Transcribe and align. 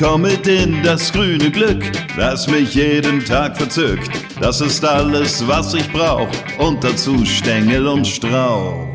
komm 0.00 0.22
mit 0.22 0.46
in 0.46 0.82
das 0.82 1.12
grüne 1.12 1.50
Glück, 1.50 1.84
das 2.16 2.48
mich 2.48 2.74
jeden 2.74 3.22
Tag 3.22 3.58
verzückt. 3.58 4.10
Das 4.40 4.62
ist 4.62 4.82
alles, 4.82 5.46
was 5.46 5.74
ich 5.74 5.92
brauch 5.92 6.30
und 6.58 6.82
dazu 6.82 7.26
Stängel 7.26 7.86
und 7.86 8.06
Strauch. 8.06 8.88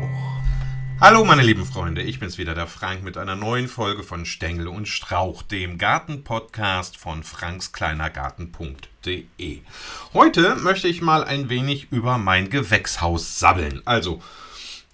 Hallo 1.00 1.24
meine 1.24 1.42
lieben 1.42 1.64
Freunde, 1.64 2.02
ich 2.02 2.18
bin's 2.18 2.38
wieder, 2.38 2.56
der 2.56 2.66
Frank 2.66 3.04
mit 3.04 3.16
einer 3.18 3.36
neuen 3.36 3.68
Folge 3.68 4.02
von 4.02 4.26
Stängel 4.26 4.66
und 4.66 4.88
Strauch, 4.88 5.42
dem 5.42 5.78
Gartenpodcast 5.78 6.96
von 6.96 7.22
frankskleinergarten.de. 7.22 9.60
Heute 10.12 10.56
möchte 10.56 10.88
ich 10.88 11.02
mal 11.02 11.22
ein 11.22 11.48
wenig 11.48 11.86
über 11.92 12.18
mein 12.18 12.50
Gewächshaus 12.50 13.38
sabbeln. 13.38 13.80
Also, 13.84 14.20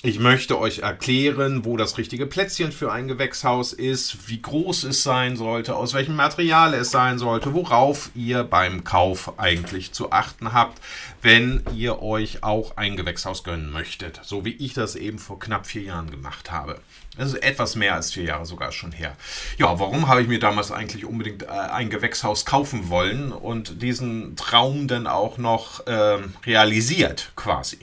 ich 0.04 0.18
möchte 0.18 0.58
euch 0.58 0.80
erklären, 0.80 1.64
wo 1.64 1.76
das 1.76 1.96
richtige 1.96 2.26
Plätzchen 2.26 2.72
für 2.72 2.90
ein 2.90 3.06
Gewächshaus 3.06 3.72
ist, 3.72 4.28
wie 4.28 4.42
groß 4.42 4.82
es 4.82 5.04
sein 5.04 5.36
sollte, 5.36 5.76
aus 5.76 5.94
welchem 5.94 6.16
Material 6.16 6.74
es 6.74 6.90
sein 6.90 7.18
sollte, 7.18 7.54
worauf 7.54 8.10
ihr 8.16 8.42
beim 8.42 8.82
Kauf 8.82 9.38
eigentlich 9.38 9.92
zu 9.92 10.10
achten 10.10 10.52
habt, 10.52 10.82
wenn 11.22 11.62
ihr 11.76 12.02
euch 12.02 12.42
auch 12.42 12.76
ein 12.76 12.96
Gewächshaus 12.96 13.44
gönnen 13.44 13.70
möchtet, 13.70 14.20
so 14.24 14.44
wie 14.44 14.54
ich 14.54 14.74
das 14.74 14.96
eben 14.96 15.20
vor 15.20 15.38
knapp 15.38 15.66
vier 15.66 15.82
Jahren 15.82 16.10
gemacht 16.10 16.50
habe. 16.50 16.80
Das 17.16 17.28
ist 17.28 17.42
etwas 17.42 17.76
mehr 17.76 17.94
als 17.94 18.12
vier 18.12 18.24
Jahre 18.24 18.44
sogar 18.44 18.72
schon 18.72 18.90
her. 18.90 19.16
Ja, 19.56 19.78
warum 19.78 20.08
habe 20.08 20.22
ich 20.22 20.26
mir 20.26 20.40
damals 20.40 20.72
eigentlich 20.72 21.04
unbedingt 21.04 21.44
äh, 21.44 21.46
ein 21.46 21.90
Gewächshaus 21.90 22.44
kaufen 22.44 22.88
wollen 22.88 23.30
und 23.30 23.80
diesen 23.82 24.34
Traum 24.34 24.88
dann 24.88 25.06
auch 25.06 25.38
noch 25.38 25.86
äh, 25.86 26.18
realisiert 26.44 27.30
quasi? 27.36 27.78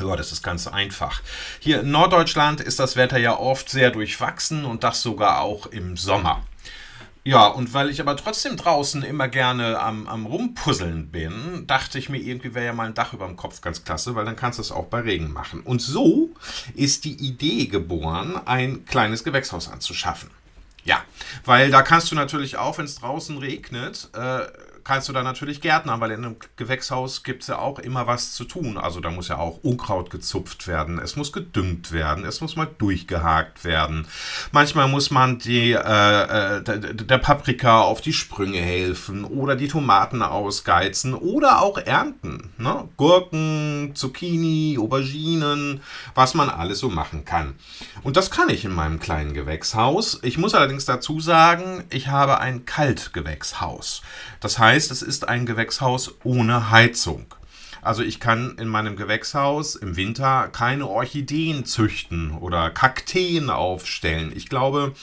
Ja, 0.00 0.16
das 0.16 0.32
ist 0.32 0.42
ganz 0.42 0.66
einfach. 0.66 1.20
Hier 1.60 1.80
in 1.80 1.90
Norddeutschland 1.90 2.60
ist 2.60 2.78
das 2.78 2.96
Wetter 2.96 3.18
ja 3.18 3.38
oft 3.38 3.68
sehr 3.68 3.90
durchwachsen 3.90 4.64
und 4.64 4.84
das 4.84 5.02
sogar 5.02 5.40
auch 5.40 5.66
im 5.66 5.96
Sommer. 5.96 6.42
Ja, 7.24 7.46
und 7.46 7.72
weil 7.72 7.88
ich 7.88 8.00
aber 8.00 8.16
trotzdem 8.16 8.56
draußen 8.56 9.04
immer 9.04 9.28
gerne 9.28 9.78
am, 9.78 10.08
am 10.08 10.26
Rumpuzzeln 10.26 11.08
bin, 11.08 11.64
dachte 11.68 11.96
ich 11.98 12.08
mir, 12.08 12.18
irgendwie 12.18 12.52
wäre 12.54 12.66
ja 12.66 12.72
mal 12.72 12.88
ein 12.88 12.94
Dach 12.94 13.12
über 13.12 13.26
dem 13.26 13.36
Kopf 13.36 13.60
ganz 13.60 13.84
klasse, 13.84 14.16
weil 14.16 14.24
dann 14.24 14.34
kannst 14.34 14.58
du 14.58 14.62
es 14.62 14.72
auch 14.72 14.86
bei 14.86 15.00
Regen 15.00 15.32
machen. 15.32 15.60
Und 15.60 15.80
so 15.80 16.30
ist 16.74 17.04
die 17.04 17.14
Idee 17.14 17.66
geboren, 17.66 18.40
ein 18.44 18.84
kleines 18.86 19.22
Gewächshaus 19.22 19.68
anzuschaffen. 19.68 20.30
Ja, 20.84 21.04
weil 21.44 21.70
da 21.70 21.82
kannst 21.82 22.10
du 22.10 22.16
natürlich 22.16 22.56
auch, 22.56 22.78
wenn 22.78 22.86
es 22.86 22.96
draußen 22.96 23.38
regnet, 23.38 24.08
äh, 24.14 24.40
kannst 24.84 25.08
du 25.08 25.12
da 25.12 25.22
natürlich 25.22 25.60
Gärtnern, 25.60 26.00
weil 26.00 26.10
in 26.10 26.24
einem 26.24 26.36
Gewächshaus 26.56 27.22
gibt 27.22 27.42
es 27.42 27.48
ja 27.48 27.58
auch 27.58 27.78
immer 27.78 28.06
was 28.06 28.32
zu 28.32 28.44
tun. 28.44 28.78
Also 28.78 29.00
da 29.00 29.10
muss 29.10 29.28
ja 29.28 29.38
auch 29.38 29.58
Unkraut 29.62 30.10
gezupft 30.10 30.66
werden, 30.66 30.98
es 30.98 31.16
muss 31.16 31.32
gedüngt 31.32 31.92
werden, 31.92 32.24
es 32.24 32.40
muss 32.40 32.56
mal 32.56 32.68
durchgehakt 32.78 33.64
werden. 33.64 34.06
Manchmal 34.50 34.88
muss 34.88 35.10
man 35.10 35.38
die, 35.38 35.72
äh, 35.72 36.58
äh, 36.58 36.62
der 36.62 37.18
Paprika 37.18 37.80
auf 37.82 38.00
die 38.00 38.12
Sprünge 38.12 38.60
helfen 38.60 39.24
oder 39.24 39.56
die 39.56 39.68
Tomaten 39.68 40.22
ausgeizen 40.22 41.14
oder 41.14 41.62
auch 41.62 41.78
ernten. 41.78 42.52
Ne? 42.58 42.88
Gurken, 42.96 43.92
Zucchini, 43.94 44.78
Auberginen, 44.78 45.80
was 46.14 46.34
man 46.34 46.50
alles 46.50 46.78
so 46.78 46.88
machen 46.88 47.24
kann. 47.24 47.54
Und 48.02 48.16
das 48.16 48.30
kann 48.30 48.48
ich 48.48 48.64
in 48.64 48.72
meinem 48.72 49.00
kleinen 49.00 49.34
Gewächshaus. 49.34 50.20
Ich 50.22 50.38
muss 50.38 50.54
allerdings 50.54 50.84
dazu 50.84 51.20
sagen, 51.20 51.84
ich 51.90 52.08
habe 52.08 52.40
ein 52.40 52.64
Kaltgewächshaus. 52.64 54.02
Das 54.40 54.58
heißt, 54.58 54.71
heißt, 54.72 54.90
es 54.90 55.02
ist 55.02 55.28
ein 55.28 55.44
Gewächshaus 55.44 56.14
ohne 56.24 56.70
Heizung. 56.70 57.26
Also 57.82 58.02
ich 58.02 58.20
kann 58.20 58.56
in 58.56 58.68
meinem 58.68 58.96
Gewächshaus 58.96 59.74
im 59.74 59.96
Winter 59.96 60.48
keine 60.50 60.86
Orchideen 60.86 61.66
züchten 61.66 62.30
oder 62.30 62.70
Kakteen 62.70 63.50
aufstellen. 63.50 64.32
Ich 64.34 64.48
glaube, 64.48 64.94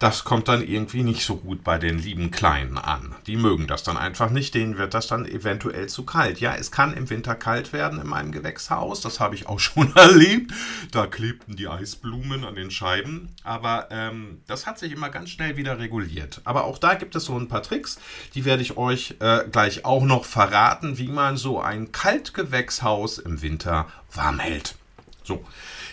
das 0.00 0.24
kommt 0.24 0.48
dann 0.48 0.66
irgendwie 0.66 1.02
nicht 1.02 1.26
so 1.26 1.36
gut 1.36 1.62
bei 1.62 1.76
den 1.76 1.98
lieben 1.98 2.30
Kleinen 2.30 2.78
an. 2.78 3.14
Die 3.26 3.36
mögen 3.36 3.66
das 3.66 3.82
dann 3.82 3.98
einfach 3.98 4.30
nicht, 4.30 4.54
denen 4.54 4.78
wird 4.78 4.94
das 4.94 5.06
dann 5.06 5.26
eventuell 5.26 5.90
zu 5.90 6.06
kalt. 6.06 6.40
Ja, 6.40 6.54
es 6.54 6.70
kann 6.70 6.94
im 6.94 7.10
Winter 7.10 7.34
kalt 7.34 7.74
werden 7.74 8.00
in 8.00 8.06
meinem 8.06 8.32
Gewächshaus, 8.32 9.02
das 9.02 9.20
habe 9.20 9.34
ich 9.34 9.46
auch 9.46 9.60
schon 9.60 9.94
erlebt. 9.94 10.52
Da 10.90 11.06
klebten 11.06 11.54
die 11.54 11.68
Eisblumen 11.68 12.46
an 12.46 12.54
den 12.54 12.70
Scheiben, 12.70 13.28
aber 13.44 13.88
ähm, 13.90 14.40
das 14.46 14.66
hat 14.66 14.78
sich 14.78 14.90
immer 14.90 15.10
ganz 15.10 15.28
schnell 15.28 15.58
wieder 15.58 15.78
reguliert. 15.78 16.40
Aber 16.44 16.64
auch 16.64 16.78
da 16.78 16.94
gibt 16.94 17.14
es 17.14 17.26
so 17.26 17.36
ein 17.36 17.48
paar 17.48 17.62
Tricks, 17.62 18.00
die 18.34 18.46
werde 18.46 18.62
ich 18.62 18.78
euch 18.78 19.16
äh, 19.20 19.44
gleich 19.52 19.84
auch 19.84 20.02
noch 20.02 20.24
verraten, 20.24 20.96
wie 20.96 21.08
man 21.08 21.36
so 21.36 21.60
ein 21.60 21.92
Kaltgewächshaus 21.92 23.18
im 23.18 23.42
Winter 23.42 23.86
warm 24.14 24.38
hält. 24.38 24.76
So, 25.24 25.44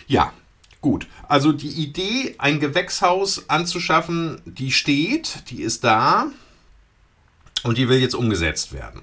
ja, 0.07 0.31
Gut, 0.87 1.05
also 1.27 1.51
die 1.51 1.67
Idee, 1.67 2.35
ein 2.37 2.61
Gewächshaus 2.61 3.49
anzuschaffen, 3.49 4.41
die 4.45 4.71
steht, 4.71 5.43
die 5.49 5.61
ist 5.61 5.83
da 5.83 6.27
und 7.63 7.77
die 7.77 7.89
will 7.89 7.99
jetzt 7.99 8.15
umgesetzt 8.15 8.71
werden. 8.71 9.01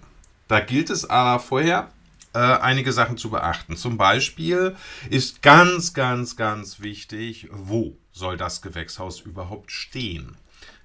Da 0.49 0.61
gilt 0.61 0.89
es 0.89 1.11
aber 1.11 1.41
vorher 1.41 1.91
äh, 2.33 2.39
einige 2.39 2.91
Sachen 2.91 3.19
zu 3.19 3.29
beachten. 3.29 3.77
Zum 3.77 3.99
Beispiel 3.99 4.75
ist 5.11 5.43
ganz, 5.43 5.93
ganz, 5.93 6.37
ganz 6.37 6.81
wichtig, 6.81 7.49
wo 7.53 7.99
soll 8.13 8.39
das 8.39 8.63
Gewächshaus 8.63 9.21
überhaupt 9.21 9.71
stehen? 9.71 10.39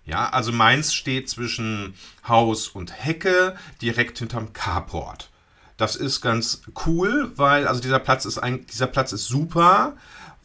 Ja, 0.03 0.27
also 0.31 0.51
meins 0.51 0.93
steht 0.93 1.29
zwischen 1.29 1.93
Haus 2.27 2.67
und 2.67 2.91
Hecke 2.91 3.55
direkt 3.81 4.19
hinterm 4.19 4.51
Carport. 4.51 5.29
Das 5.77 5.95
ist 5.95 6.19
ganz 6.19 6.63
cool, 6.85 7.31
weil 7.37 7.69
also 7.69 7.79
dieser 7.79 7.99
Platz 7.99 8.25
ist 8.25 8.37
ein, 8.37 8.65
dieser 8.65 8.87
Platz 8.87 9.13
ist 9.13 9.27
super, 9.27 9.95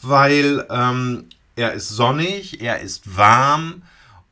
weil 0.08 0.66
ähm, 0.70 1.28
er 1.56 1.72
ist 1.72 1.88
sonnig, 1.88 2.60
er 2.60 2.80
ist 2.80 3.16
warm 3.16 3.82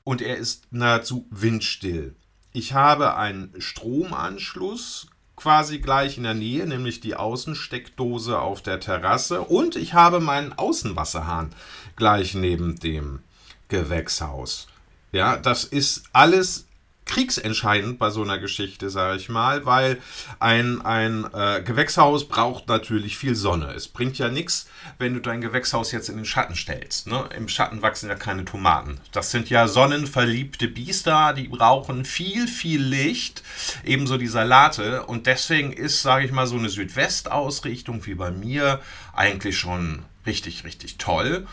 und 0.05 0.23
er 0.23 0.37
ist 0.37 0.65
nahezu 0.71 1.27
windstill. 1.31 2.15
Ich 2.53 2.75
habe 2.75 3.17
einen 3.17 3.53
Stromanschluss 3.59 5.07
quasi 5.37 5.79
gleich 5.79 6.19
in 6.19 6.25
der 6.25 6.35
Nähe, 6.35 6.67
nämlich 6.67 7.01
die 7.01 7.17
Außensteckdose 7.17 8.39
auf 8.39 8.63
der 8.63 8.81
Terrasse 8.81 9.41
und 9.41 9.77
ich 9.77 9.95
habe 9.95 10.21
meinen 10.21 10.53
Außenwasserhahn 10.53 11.51
gleich 11.97 12.35
neben 12.35 12.79
dem 12.79 13.21
Gewächshaus. 13.69 14.69
Ja, 15.13 15.37
das 15.37 15.65
ist 15.65 16.05
alles 16.13 16.67
kriegsentscheidend 17.07 17.99
bei 17.99 18.11
so 18.11 18.23
einer 18.23 18.39
Geschichte, 18.39 18.89
sage 18.89 19.17
ich 19.17 19.29
mal, 19.29 19.67
weil 19.67 19.99
ein, 20.39 20.81
ein 20.83 21.27
äh, 21.35 21.63
Gewächshaus 21.63 22.29
braucht 22.29 22.69
natürlich 22.69 23.19
viel 23.19 23.35
Sonne. 23.35 23.73
Es 23.75 23.89
bringt 23.89 24.19
ja 24.19 24.29
nichts, 24.29 24.69
wenn 24.99 25.15
du 25.15 25.21
dein 25.21 25.41
Gewächshaus 25.41 25.93
jetzt 25.93 26.09
in 26.09 26.17
den 26.17 26.25
Schatten 26.25 26.55
stellst. 26.55 27.09
Ne? 27.09 27.29
Im 27.37 27.49
Schatten 27.49 27.83
wachsen 27.83 28.09
ja 28.09 28.15
keine 28.15 28.45
Tomaten. 28.45 28.99
Das 29.13 29.31
sind 29.31 29.51
ja 29.51 29.69
sonnenverliebte 29.69 30.69
Biester, 30.69 31.35
die 31.35 31.49
brauchen 31.49 32.05
viel, 32.05 32.49
viel 32.49 32.83
Licht, 32.83 33.43
ebenso 33.85 34.17
die 34.17 34.29
Salate. 34.29 35.05
Und 35.05 35.27
deswegen 35.27 35.73
ist, 35.73 36.03
sage 36.03 36.25
ich 36.25 36.33
mal, 36.33 36.47
so 36.47 36.57
eine 36.57 36.69
Südwestausrichtung 36.69 38.07
wie 38.07 38.15
bei 38.15 38.31
mir 38.31 38.81
eigentlich 39.13 39.59
schon 39.59 40.05
richtig, 40.25 40.65
richtig 40.65 40.99
toll. 40.99 41.47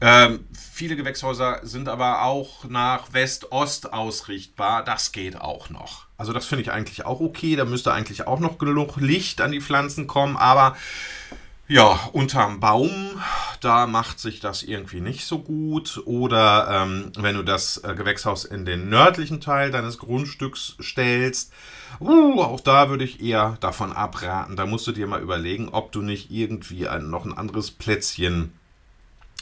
Ähm, 0.00 0.40
viele 0.80 0.96
Gewächshäuser 0.96 1.60
sind 1.62 1.90
aber 1.90 2.22
auch 2.22 2.64
nach 2.64 3.12
West-Ost 3.12 3.92
ausrichtbar. 3.92 4.82
Das 4.82 5.12
geht 5.12 5.38
auch 5.38 5.68
noch. 5.68 6.06
Also 6.16 6.32
das 6.32 6.46
finde 6.46 6.62
ich 6.62 6.72
eigentlich 6.72 7.04
auch 7.04 7.20
okay. 7.20 7.54
Da 7.54 7.66
müsste 7.66 7.92
eigentlich 7.92 8.26
auch 8.26 8.40
noch 8.40 8.56
genug 8.56 8.96
Licht 8.96 9.42
an 9.42 9.52
die 9.52 9.60
Pflanzen 9.60 10.06
kommen. 10.06 10.38
Aber 10.38 10.74
ja, 11.68 12.00
unterm 12.14 12.60
Baum, 12.60 12.90
da 13.60 13.86
macht 13.86 14.20
sich 14.20 14.40
das 14.40 14.62
irgendwie 14.62 15.02
nicht 15.02 15.26
so 15.26 15.40
gut. 15.40 16.00
Oder 16.06 16.68
ähm, 16.70 17.12
wenn 17.18 17.34
du 17.34 17.42
das 17.42 17.76
äh, 17.84 17.94
Gewächshaus 17.94 18.46
in 18.46 18.64
den 18.64 18.88
nördlichen 18.88 19.42
Teil 19.42 19.70
deines 19.70 19.98
Grundstücks 19.98 20.76
stellst, 20.80 21.52
uh, 22.00 22.40
auch 22.40 22.60
da 22.60 22.88
würde 22.88 23.04
ich 23.04 23.20
eher 23.20 23.58
davon 23.60 23.92
abraten. 23.92 24.56
Da 24.56 24.64
musst 24.64 24.86
du 24.86 24.92
dir 24.92 25.06
mal 25.06 25.20
überlegen, 25.20 25.68
ob 25.68 25.92
du 25.92 26.00
nicht 26.00 26.30
irgendwie 26.30 26.88
ein, 26.88 27.10
noch 27.10 27.26
ein 27.26 27.36
anderes 27.36 27.70
Plätzchen 27.70 28.54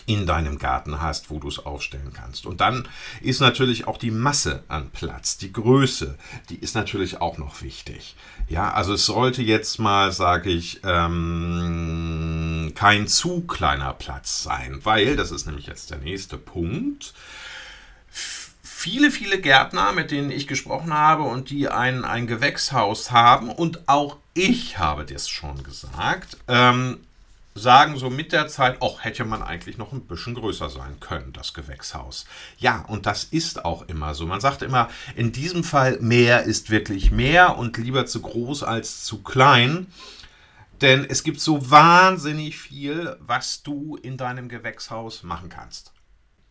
in 0.09 0.27
deinem 0.27 0.59
Garten 0.59 1.03
hast, 1.03 1.29
wo 1.29 1.39
du 1.39 1.49
es 1.49 1.65
aufstellen 1.65 2.13
kannst. 2.15 2.47
Und 2.47 2.63
dann 2.63 2.89
ist 3.21 3.41
natürlich 3.41 3.87
auch 3.87 3.99
die 3.99 4.11
Masse 4.11 4.65
an 4.67 4.91
Platz, 4.91 5.37
die 5.37 5.53
Größe, 5.53 6.17
die 6.49 6.57
ist 6.57 6.75
natürlich 6.75 7.21
auch 7.21 7.37
noch 7.37 7.61
wichtig. 7.61 8.17
Ja, 8.49 8.73
also 8.73 8.95
es 8.95 9.05
sollte 9.05 9.43
jetzt 9.43 9.79
mal, 9.79 10.11
sage 10.11 10.49
ich, 10.49 10.81
ähm, 10.83 12.73
kein 12.75 13.07
zu 13.07 13.43
kleiner 13.43 13.93
Platz 13.93 14.43
sein, 14.43 14.81
weil, 14.83 15.15
das 15.15 15.31
ist 15.31 15.47
nämlich 15.47 15.67
jetzt 15.67 15.91
der 15.91 15.99
nächste 15.99 16.39
Punkt, 16.39 17.13
viele, 18.09 19.11
viele 19.11 19.39
Gärtner, 19.41 19.93
mit 19.93 20.11
denen 20.11 20.31
ich 20.31 20.47
gesprochen 20.47 20.95
habe 20.95 21.25
und 21.25 21.51
die 21.51 21.69
ein, 21.69 22.07
ein 22.07 22.27
Gewächshaus 22.27 23.11
haben, 23.11 23.51
und 23.51 23.87
auch 23.91 24.17
ich 24.33 24.79
habe 24.79 25.05
das 25.05 25.29
schon 25.29 25.63
gesagt, 25.63 26.39
ähm, 26.49 27.01
sagen 27.59 27.99
so 27.99 28.09
mit 28.11 28.33
der 28.33 28.49
Zeit, 28.49 28.79
ach, 28.81 29.05
hätte 29.05 29.25
man 29.25 29.43
eigentlich 29.43 29.77
noch 29.77 29.93
ein 29.93 30.07
bisschen 30.07 30.35
größer 30.35 30.71
sein 30.71 30.99
können, 31.01 31.33
das 31.33 31.53
Gewächshaus. 31.53 32.25
Ja, 32.59 32.85
und 32.89 33.07
das 33.07 33.25
ist 33.25 33.65
auch 33.65 33.83
immer 33.89 34.15
so. 34.15 34.27
Man 34.27 34.41
sagt 34.41 34.63
immer, 34.63 34.89
in 35.17 35.33
diesem 35.33 35.65
Fall 35.65 35.99
mehr 36.01 36.45
ist 36.45 36.71
wirklich 36.71 37.11
mehr 37.11 37.59
und 37.59 37.77
lieber 37.77 38.07
zu 38.07 38.23
groß 38.23 38.63
als 38.63 39.05
zu 39.05 39.23
klein. 39.23 39.89
Denn 40.81 41.05
es 41.05 41.25
gibt 41.25 41.41
so 41.41 41.71
wahnsinnig 41.71 42.57
viel, 42.57 43.17
was 43.21 43.63
du 43.63 43.97
in 43.97 44.17
deinem 44.17 44.49
Gewächshaus 44.49 45.25
machen 45.25 45.49
kannst. 45.49 45.93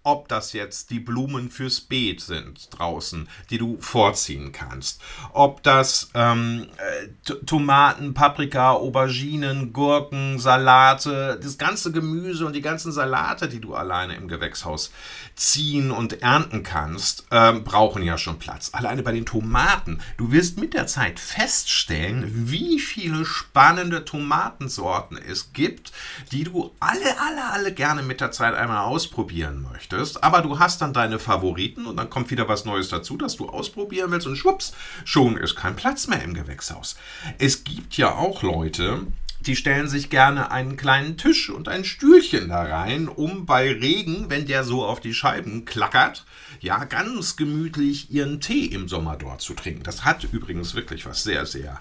Ob 0.08 0.30
das 0.30 0.54
jetzt 0.54 0.90
die 0.90 1.02
Blumen 1.02 1.52
fürs 1.52 1.82
Beet 1.82 2.22
sind 2.22 2.70
draußen, 2.72 3.28
die 3.50 3.58
du 3.58 3.78
vorziehen 3.82 4.54
kannst, 4.54 5.02
ob 5.34 5.64
das 5.64 6.10
ähm, 6.14 6.68
äh, 6.78 7.34
Tomaten, 7.46 8.14
Paprika, 8.14 8.72
Auberginen, 8.72 9.74
Gurken, 9.74 10.40
Salate, 10.40 11.38
das 11.44 11.58
ganze 11.58 11.92
Gemüse 11.92 12.46
und 12.46 12.54
die 12.54 12.62
ganzen 12.62 12.94
Salate, 12.94 13.50
die 13.50 13.60
du 13.60 13.76
alleine 13.76 14.16
im 14.16 14.30
Gewächshaus 14.30 14.94
ziehen 15.36 15.92
und 15.92 16.22
ernten 16.22 16.64
kannst, 16.64 17.28
ähm, 17.32 17.66
brauchen 17.66 18.02
ja 18.02 18.18
schon 18.18 18.40
Platz. 18.40 18.70
Alleine 18.72 19.04
bei 19.04 19.12
den 19.12 19.26
Tomaten. 19.26 20.00
Du 20.16 20.32
wirst 20.32 20.58
mit 20.58 20.74
der 20.74 20.88
Zeit 20.88 21.20
feststellen, 21.20 22.50
wie 22.50 22.80
viele 22.80 23.26
spannende 23.26 24.06
Tomatensorten 24.06 25.18
es 25.18 25.52
gibt, 25.52 25.92
die 26.32 26.46
du 26.46 26.72
alle, 26.80 27.20
alle, 27.20 27.52
alle 27.52 27.74
gerne 27.74 28.04
mit 28.04 28.22
der 28.22 28.32
Zeit 28.32 28.54
einmal 28.54 28.86
ausprobieren 28.86 29.68
möchtest. 29.70 29.97
Aber 30.24 30.42
du 30.42 30.60
hast 30.60 30.82
dann 30.82 30.94
deine 30.94 31.20
Favoriten 31.20 31.86
und 31.86 31.98
dann 31.98 32.10
kommt 32.10 32.32
wieder 32.32 32.48
was 32.48 32.66
Neues 32.66 32.90
dazu, 32.90 33.18
das 33.18 33.38
du 33.38 33.50
ausprobieren 33.50 34.12
willst 34.12 34.28
und 34.28 34.36
schwupps, 34.36 34.74
schon 35.06 35.38
ist 35.38 35.56
kein 35.56 35.76
Platz 35.76 36.08
mehr 36.08 36.24
im 36.24 36.34
Gewächshaus. 36.34 36.96
Es 37.38 37.64
gibt 37.64 37.98
ja 37.98 38.14
auch 38.14 38.44
Leute, 38.44 39.08
die 39.42 39.56
stellen 39.56 39.88
sich 39.88 40.10
gerne 40.10 40.52
einen 40.52 40.78
kleinen 40.78 41.18
Tisch 41.18 41.50
und 41.50 41.68
ein 41.68 41.86
Stühlchen 41.86 42.50
da 42.50 42.64
rein, 42.64 43.08
um 43.08 43.46
bei 43.46 43.72
Regen, 43.72 44.30
wenn 44.30 44.46
der 44.46 44.64
so 44.64 44.86
auf 44.86 45.00
die 45.00 45.14
Scheiben 45.14 45.66
klackert, 45.66 46.26
ja, 46.60 46.84
ganz 46.86 47.36
gemütlich 47.36 48.12
ihren 48.12 48.42
Tee 48.42 48.66
im 48.66 48.88
Sommer 48.88 49.16
dort 49.16 49.42
zu 49.42 49.54
trinken. 49.54 49.84
Das 49.84 50.06
hat 50.06 50.24
übrigens 50.32 50.76
wirklich 50.76 51.06
was 51.06 51.24
sehr, 51.24 51.46
sehr 51.46 51.80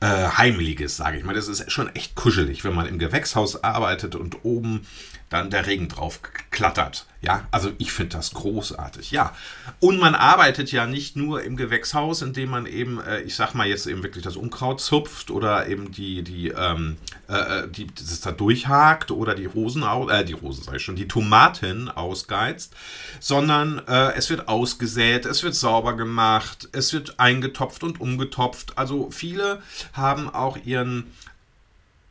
äh, 0.00 0.06
Heimliches, 0.06 0.96
sage 0.96 1.18
ich 1.18 1.24
mal. 1.24 1.34
Das 1.34 1.48
ist 1.48 1.70
schon 1.70 1.94
echt 1.94 2.16
kuschelig, 2.16 2.64
wenn 2.64 2.74
man 2.74 2.86
im 2.86 2.98
Gewächshaus 2.98 3.62
arbeitet 3.62 4.14
und 4.14 4.44
oben 4.44 4.86
dann 5.28 5.50
der 5.50 5.66
Regen 5.66 5.88
drauf 5.88 6.20
klattert. 6.56 7.04
Ja, 7.20 7.46
also 7.50 7.70
ich 7.76 7.92
finde 7.92 8.16
das 8.16 8.32
großartig. 8.32 9.10
Ja, 9.10 9.34
und 9.78 9.98
man 9.98 10.14
arbeitet 10.14 10.72
ja 10.72 10.86
nicht 10.86 11.14
nur 11.14 11.42
im 11.42 11.58
Gewächshaus, 11.58 12.22
indem 12.22 12.48
man 12.48 12.64
eben, 12.64 12.98
äh, 12.98 13.20
ich 13.20 13.36
sag 13.36 13.52
mal 13.52 13.66
jetzt 13.66 13.86
eben 13.86 14.02
wirklich 14.02 14.24
das 14.24 14.36
Unkraut 14.36 14.80
zupft 14.80 15.30
oder 15.30 15.66
eben 15.68 15.92
die 15.92 16.22
die 16.22 16.48
ähm, 16.48 16.96
äh, 17.28 17.34
äh 17.64 17.68
die 17.68 17.88
das 17.88 18.22
da 18.22 18.32
durchhakt 18.32 19.10
oder 19.10 19.34
die 19.34 19.44
Rosen 19.44 19.82
äh, 19.82 20.24
die 20.24 20.32
Rosen 20.32 20.64
sag 20.64 20.76
ich 20.76 20.82
schon, 20.82 20.96
die 20.96 21.08
Tomaten 21.08 21.90
ausgeizt, 21.90 22.74
sondern 23.20 23.82
äh, 23.86 24.14
es 24.14 24.30
wird 24.30 24.48
ausgesät, 24.48 25.26
es 25.26 25.42
wird 25.42 25.54
sauber 25.54 25.94
gemacht, 25.94 26.70
es 26.72 26.94
wird 26.94 27.20
eingetopft 27.20 27.82
und 27.84 28.00
umgetopft. 28.00 28.78
Also 28.78 29.10
viele 29.10 29.60
haben 29.92 30.30
auch 30.30 30.56
ihren 30.64 31.12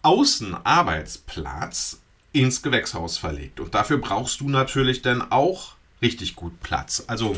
Außenarbeitsplatz 0.03 1.99
ins 2.35 2.61
Gewächshaus 2.61 3.17
verlegt. 3.17 3.59
Und 3.61 3.73
dafür 3.73 3.97
brauchst 3.97 4.41
du 4.41 4.49
natürlich 4.49 5.01
dann 5.01 5.31
auch 5.31 5.75
richtig 6.01 6.35
gut 6.35 6.61
Platz. 6.61 7.05
Also 7.07 7.35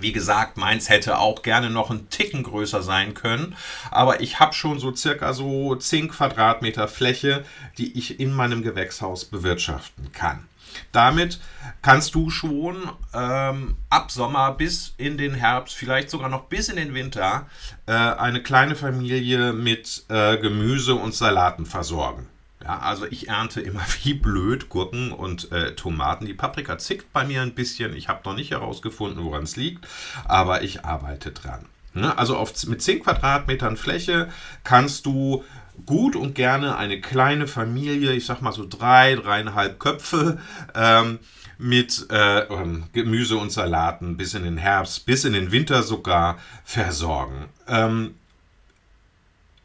wie 0.00 0.12
gesagt, 0.12 0.56
meins 0.56 0.88
hätte 0.88 1.18
auch 1.18 1.42
gerne 1.42 1.70
noch 1.70 1.90
einen 1.90 2.10
Ticken 2.10 2.42
größer 2.42 2.82
sein 2.82 3.14
können, 3.14 3.54
aber 3.92 4.20
ich 4.20 4.40
habe 4.40 4.52
schon 4.52 4.80
so 4.80 4.92
circa 4.92 5.32
so 5.32 5.76
10 5.76 6.08
Quadratmeter 6.08 6.88
Fläche, 6.88 7.44
die 7.78 7.96
ich 7.96 8.18
in 8.18 8.32
meinem 8.32 8.62
Gewächshaus 8.62 9.24
bewirtschaften 9.24 10.10
kann. 10.10 10.48
Damit 10.90 11.38
kannst 11.82 12.16
du 12.16 12.30
schon 12.30 12.90
ähm, 13.12 13.76
ab 13.88 14.10
Sommer 14.10 14.50
bis 14.50 14.94
in 14.96 15.16
den 15.16 15.34
Herbst, 15.34 15.76
vielleicht 15.76 16.10
sogar 16.10 16.28
noch 16.28 16.46
bis 16.46 16.68
in 16.68 16.74
den 16.74 16.94
Winter, 16.94 17.46
äh, 17.86 17.92
eine 17.92 18.42
kleine 18.42 18.74
Familie 18.74 19.52
mit 19.52 20.04
äh, 20.08 20.36
Gemüse 20.38 20.96
und 20.96 21.14
Salaten 21.14 21.66
versorgen. 21.66 22.26
Ja, 22.64 22.78
also 22.78 23.06
ich 23.06 23.28
ernte 23.28 23.60
immer 23.60 23.84
wie 24.02 24.14
blöd 24.14 24.68
Gurken 24.68 25.12
und 25.12 25.52
äh, 25.52 25.74
Tomaten. 25.74 26.26
Die 26.26 26.34
Paprika 26.34 26.78
zickt 26.78 27.12
bei 27.12 27.24
mir 27.24 27.42
ein 27.42 27.54
bisschen. 27.54 27.94
Ich 27.94 28.08
habe 28.08 28.20
noch 28.24 28.34
nicht 28.34 28.50
herausgefunden, 28.50 29.22
woran 29.24 29.44
es 29.44 29.56
liegt, 29.56 29.86
aber 30.24 30.62
ich 30.62 30.84
arbeite 30.84 31.30
dran. 31.30 31.66
Ne? 31.92 32.16
Also 32.18 32.36
auf, 32.36 32.52
mit 32.66 32.82
10 32.82 33.02
Quadratmetern 33.02 33.76
Fläche 33.76 34.28
kannst 34.64 35.06
du 35.06 35.44
gut 35.86 36.16
und 36.16 36.34
gerne 36.34 36.76
eine 36.76 37.00
kleine 37.00 37.46
Familie, 37.46 38.12
ich 38.12 38.26
sag 38.26 38.40
mal 38.40 38.52
so 38.52 38.66
drei, 38.68 39.16
dreieinhalb 39.16 39.78
Köpfe, 39.78 40.38
ähm, 40.74 41.18
mit 41.58 42.06
äh, 42.10 42.40
ähm, 42.40 42.84
Gemüse 42.92 43.36
und 43.36 43.52
Salaten 43.52 44.16
bis 44.16 44.34
in 44.34 44.42
den 44.42 44.56
Herbst, 44.56 45.06
bis 45.06 45.24
in 45.24 45.34
den 45.34 45.52
Winter 45.52 45.82
sogar 45.82 46.38
versorgen. 46.64 47.46
Ähm, 47.68 48.14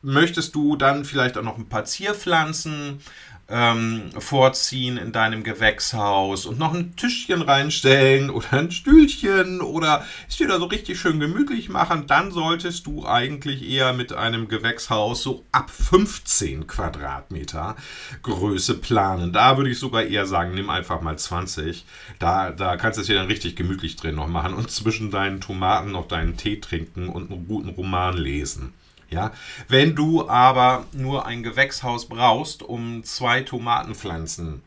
möchtest 0.01 0.55
du 0.55 0.75
dann 0.75 1.05
vielleicht 1.05 1.37
auch 1.37 1.43
noch 1.43 1.57
ein 1.57 1.69
paar 1.69 1.85
Zierpflanzen 1.85 3.01
ähm, 3.49 4.11
vorziehen 4.17 4.97
in 4.97 5.11
deinem 5.11 5.43
Gewächshaus 5.43 6.45
und 6.45 6.59
noch 6.59 6.73
ein 6.73 6.95
Tischchen 6.95 7.41
reinstellen 7.41 8.29
oder 8.29 8.53
ein 8.53 8.71
Stühlchen 8.71 9.61
oder 9.61 10.05
es 10.27 10.37
dir 10.37 10.47
da 10.47 10.59
so 10.59 10.65
richtig 10.65 10.99
schön 10.99 11.19
gemütlich 11.19 11.69
machen, 11.69 12.05
dann 12.07 12.31
solltest 12.31 12.85
du 12.85 13.07
eigentlich 13.07 13.67
eher 13.67 13.93
mit 13.93 14.13
einem 14.13 14.47
Gewächshaus 14.47 15.23
so 15.23 15.45
ab 15.51 15.71
15 15.71 16.67
Quadratmeter 16.67 17.75
Größe 18.21 18.75
planen. 18.75 19.33
Da 19.33 19.57
würde 19.57 19.71
ich 19.71 19.79
sogar 19.79 20.03
eher 20.03 20.25
sagen, 20.25 20.53
nimm 20.53 20.69
einfach 20.69 21.01
mal 21.01 21.17
20. 21.17 21.85
Da, 22.19 22.51
da 22.51 22.77
kannst 22.77 22.97
du 22.97 23.01
es 23.01 23.07
dir 23.07 23.15
dann 23.15 23.27
richtig 23.27 23.55
gemütlich 23.55 23.95
drin 23.95 24.15
noch 24.15 24.27
machen 24.27 24.53
und 24.53 24.69
zwischen 24.69 25.11
deinen 25.11 25.41
Tomaten 25.41 25.91
noch 25.91 26.07
deinen 26.07 26.37
Tee 26.37 26.59
trinken 26.59 27.09
und 27.09 27.31
einen 27.31 27.47
guten 27.47 27.69
Roman 27.69 28.15
lesen. 28.15 28.73
Ja? 29.09 29.31
Wenn 29.67 29.95
du 29.95 30.29
aber 30.29 30.85
nur 30.93 31.25
ein 31.25 31.43
Gewächshaus 31.43 32.07
brauchst, 32.07 32.63
um 32.63 33.03
zwei 33.03 33.41
Tomatenpflanzen 33.41 34.61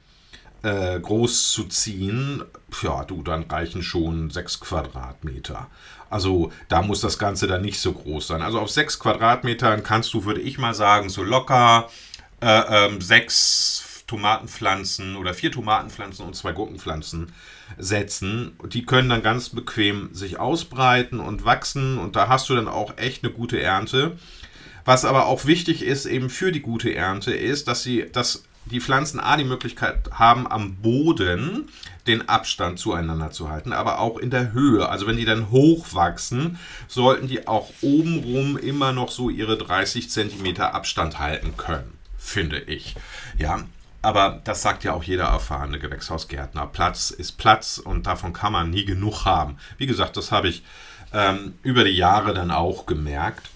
äh, 0.62 0.98
groß 1.00 1.52
zu 1.52 1.64
ziehen, 1.64 2.44
ja, 2.82 3.04
du, 3.04 3.22
dann 3.22 3.44
reichen 3.44 3.82
schon 3.82 4.30
sechs 4.30 4.60
Quadratmeter. 4.60 5.68
Also 6.10 6.52
da 6.68 6.82
muss 6.82 7.00
das 7.00 7.18
Ganze 7.18 7.46
dann 7.46 7.62
nicht 7.62 7.80
so 7.80 7.92
groß 7.92 8.26
sein. 8.26 8.42
Also 8.42 8.60
auf 8.60 8.70
sechs 8.70 8.98
Quadratmetern 8.98 9.82
kannst 9.82 10.12
du, 10.14 10.24
würde 10.24 10.40
ich 10.40 10.58
mal 10.58 10.74
sagen, 10.74 11.08
so 11.08 11.22
locker 11.22 11.88
äh, 12.40 12.86
ähm, 12.86 13.00
sechs 13.00 13.82
Tomatenpflanzen 14.12 15.16
oder 15.16 15.32
vier 15.32 15.50
Tomatenpflanzen 15.50 16.26
und 16.26 16.36
zwei 16.36 16.52
Gurkenpflanzen 16.52 17.32
setzen. 17.78 18.52
Die 18.66 18.84
können 18.84 19.08
dann 19.08 19.22
ganz 19.22 19.48
bequem 19.48 20.10
sich 20.12 20.38
ausbreiten 20.38 21.18
und 21.18 21.46
wachsen 21.46 21.96
und 21.96 22.14
da 22.14 22.28
hast 22.28 22.50
du 22.50 22.54
dann 22.54 22.68
auch 22.68 22.98
echt 22.98 23.24
eine 23.24 23.32
gute 23.32 23.58
Ernte. 23.58 24.18
Was 24.84 25.06
aber 25.06 25.26
auch 25.26 25.46
wichtig 25.46 25.82
ist 25.82 26.04
eben 26.04 26.28
für 26.28 26.52
die 26.52 26.60
gute 26.60 26.94
Ernte 26.94 27.32
ist, 27.32 27.68
dass 27.68 27.82
sie, 27.82 28.04
dass 28.12 28.44
die 28.66 28.80
Pflanzen 28.80 29.18
A 29.18 29.36
die 29.38 29.44
Möglichkeit 29.44 30.10
haben, 30.12 30.46
am 30.46 30.76
Boden 30.76 31.68
den 32.06 32.28
Abstand 32.28 32.78
zueinander 32.78 33.30
zu 33.30 33.48
halten, 33.48 33.72
aber 33.72 33.98
auch 33.98 34.18
in 34.18 34.30
der 34.30 34.52
Höhe. 34.52 34.88
Also 34.88 35.06
wenn 35.06 35.16
die 35.16 35.24
dann 35.24 35.50
hochwachsen, 35.50 36.58
sollten 36.86 37.28
die 37.28 37.48
auch 37.48 37.70
obenrum 37.80 38.58
immer 38.58 38.92
noch 38.92 39.10
so 39.10 39.30
ihre 39.30 39.56
30 39.56 40.10
cm 40.10 40.56
Abstand 40.60 41.18
halten 41.18 41.56
können, 41.56 41.92
finde 42.18 42.58
ich. 42.60 42.94
Ja, 43.38 43.64
aber 44.02 44.40
das 44.44 44.62
sagt 44.62 44.84
ja 44.84 44.92
auch 44.92 45.04
jeder 45.04 45.24
erfahrene 45.24 45.78
Gewächshausgärtner. 45.78 46.66
Platz 46.66 47.10
ist 47.10 47.38
Platz 47.38 47.78
und 47.78 48.06
davon 48.06 48.32
kann 48.32 48.52
man 48.52 48.70
nie 48.70 48.84
genug 48.84 49.24
haben. 49.24 49.56
Wie 49.78 49.86
gesagt, 49.86 50.16
das 50.16 50.32
habe 50.32 50.48
ich 50.48 50.64
ähm, 51.12 51.54
über 51.62 51.84
die 51.84 51.90
Jahre 51.90 52.34
dann 52.34 52.50
auch 52.50 52.86
gemerkt. 52.86 53.48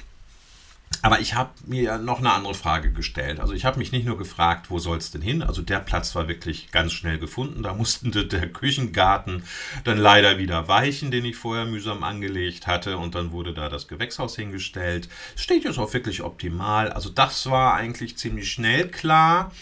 Aber 1.02 1.20
ich 1.20 1.34
habe 1.34 1.50
mir 1.66 1.98
noch 1.98 2.20
eine 2.20 2.32
andere 2.32 2.54
Frage 2.54 2.92
gestellt. 2.92 3.40
Also 3.40 3.52
ich 3.52 3.64
habe 3.64 3.78
mich 3.78 3.92
nicht 3.92 4.06
nur 4.06 4.16
gefragt, 4.16 4.70
wo 4.70 4.78
soll 4.78 4.98
es 4.98 5.10
denn 5.10 5.20
hin? 5.20 5.42
Also 5.42 5.62
der 5.62 5.80
Platz 5.80 6.14
war 6.14 6.26
wirklich 6.28 6.70
ganz 6.70 6.92
schnell 6.92 7.18
gefunden. 7.18 7.62
Da 7.62 7.74
mussten 7.74 8.10
der 8.28 8.48
Küchengarten 8.48 9.42
dann 9.84 9.98
leider 9.98 10.38
wieder 10.38 10.68
weichen, 10.68 11.10
den 11.10 11.24
ich 11.24 11.36
vorher 11.36 11.66
mühsam 11.66 12.02
angelegt 12.02 12.66
hatte. 12.66 12.98
Und 12.98 13.14
dann 13.14 13.32
wurde 13.32 13.52
da 13.52 13.68
das 13.68 13.88
Gewächshaus 13.88 14.36
hingestellt. 14.36 15.08
Steht 15.36 15.64
jetzt 15.64 15.78
auch 15.78 15.92
wirklich 15.92 16.22
optimal. 16.22 16.92
Also 16.92 17.10
das 17.10 17.50
war 17.50 17.74
eigentlich 17.74 18.16
ziemlich 18.16 18.50
schnell 18.50 18.88
klar. 18.88 19.52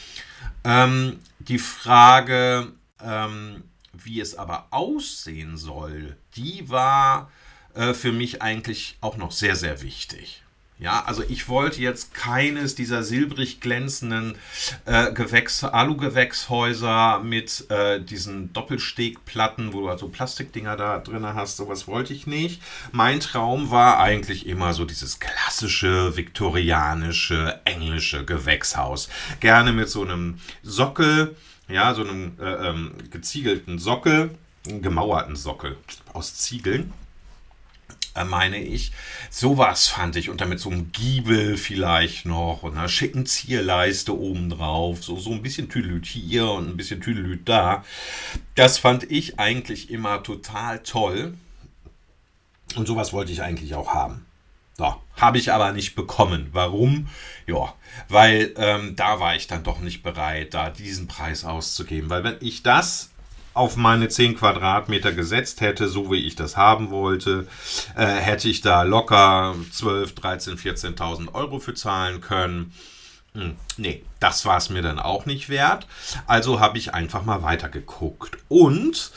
Ähm, 0.65 1.21
die 1.39 1.59
Frage, 1.59 2.73
ähm, 3.01 3.65
wie 3.93 4.21
es 4.21 4.37
aber 4.37 4.69
aussehen 4.71 5.57
soll, 5.57 6.17
die 6.37 6.69
war 6.69 7.31
äh, 7.75 7.95
für 7.95 8.13
mich 8.13 8.43
eigentlich 8.43 8.97
auch 9.01 9.17
noch 9.17 9.33
sehr, 9.33 9.57
sehr 9.57 9.83
wichtig. 9.83 10.44
Ja, 10.78 11.04
also 11.07 11.23
ich 11.28 11.49
wollte 11.49 11.81
jetzt 11.81 12.14
keines 12.14 12.75
dieser 12.75 13.04
silbrig 13.04 13.61
glänzenden 13.61 14.37
äh, 14.87 15.12
Gewächs 15.12 15.62
Alugewächshäuser 15.62 17.21
mit 17.21 17.71
äh, 17.71 18.00
diesen 18.00 18.52
Doppelstegplatten, 18.52 19.73
wo 19.73 19.83
du 19.83 19.88
also 19.88 20.09
Plastikdinger 20.09 20.76
da 20.76 20.99
drin 20.99 21.25
hast. 21.25 21.59
Sowas 21.59 21.87
wollte 21.87 22.12
ich 22.12 22.26
nicht. 22.26 22.61
Mein 22.90 23.21
Traum 23.21 23.71
war 23.71 24.00
eigentlich 24.00 24.47
immer 24.47 24.75
so 24.75 24.85
dieses 24.85 25.21
klassische 25.21 26.16
viktorianische 26.16 27.61
englische 27.64 28.25
Gewächshaus. 28.25 29.09
Gerne 29.38 29.73
mit 29.73 29.88
so 29.88 30.02
einem 30.02 30.40
Sockel, 30.64 31.37
ja, 31.69 31.95
so 31.95 32.02
einem 32.02 32.33
äh, 32.40 32.69
ähm, 32.69 32.95
geziegelten 33.11 33.78
Sockel, 33.78 34.37
gemauerten 34.64 35.37
Sockel 35.37 35.76
aus 36.12 36.35
Ziegeln 36.35 36.93
meine 38.23 38.59
ich. 38.59 38.92
Sowas 39.30 39.88
fand 39.88 40.14
ich. 40.14 40.30
Und 40.30 40.40
damit 40.40 40.61
so 40.61 40.71
ein 40.71 40.92
Giebel 40.92 41.56
vielleicht 41.56 42.26
noch 42.26 42.62
und 42.62 42.78
einer 42.78 42.88
schicken 42.88 43.26
Zierleiste 43.26 44.16
obendrauf. 44.16 45.02
So, 45.02 45.18
so 45.18 45.33
ein 45.33 45.42
bisschen 45.42 45.68
Tüdelüt 45.68 46.06
hier 46.06 46.49
und 46.50 46.68
ein 46.68 46.76
bisschen 46.76 47.00
Tüdelüt 47.00 47.49
da. 47.49 47.85
Das 48.54 48.78
fand 48.78 49.11
ich 49.11 49.40
eigentlich 49.40 49.90
immer 49.90 50.23
total 50.23 50.80
toll. 50.85 51.35
Und 52.76 52.87
sowas 52.87 53.12
wollte 53.12 53.33
ich 53.33 53.42
eigentlich 53.42 53.75
auch 53.75 53.92
haben. 53.92 54.25
So, 54.76 54.94
habe 55.16 55.38
ich 55.38 55.52
aber 55.52 55.73
nicht 55.73 55.94
bekommen. 55.94 56.49
Warum? 56.52 57.09
Ja, 57.47 57.75
weil 58.09 58.52
ähm, 58.56 58.97
da 58.97 59.21
war 59.21 59.37
ich 59.37 59.47
dann 59.47 59.62
doch 59.62 59.80
nicht 59.80 60.02
bereit, 60.02 60.54
da 60.54 60.71
diesen 60.71 61.06
Preis 61.06 61.44
auszugeben. 61.44 62.11
Weil 62.11 62.25
wenn 62.25 62.37
ich 62.40 62.64
das 62.64 63.11
auf 63.54 63.76
meine 63.76 64.08
10 64.08 64.37
Quadratmeter 64.37 65.12
gesetzt 65.12 65.61
hätte, 65.61 65.88
so 65.88 66.11
wie 66.11 66.26
ich 66.26 66.37
das 66.37 66.56
haben 66.56 66.90
wollte, 66.90 67.46
äh, 67.96 68.06
hätte 68.06 68.49
ich 68.49 68.61
da 68.61 68.82
locker 68.82 69.54
12, 69.73 70.14
13, 70.14 70.58
14.000 70.58 71.34
Euro 71.34 71.61
für 71.61 71.75
zahlen 71.75 72.20
können. 72.20 72.73
Hm, 73.34 73.56
nee, 73.76 74.04
das 74.20 74.44
war 74.44 74.58
es 74.58 74.70
mir 74.70 74.82
dann 74.82 74.99
auch 74.99 75.26
nicht 75.26 75.49
wert. 75.49 75.87
Also 76.26 76.61
habe 76.61 76.78
ich 76.78 76.94
einfach 76.94 77.25
mal 77.25 77.42
weitergeguckt. 77.42 78.37
Und 78.49 79.12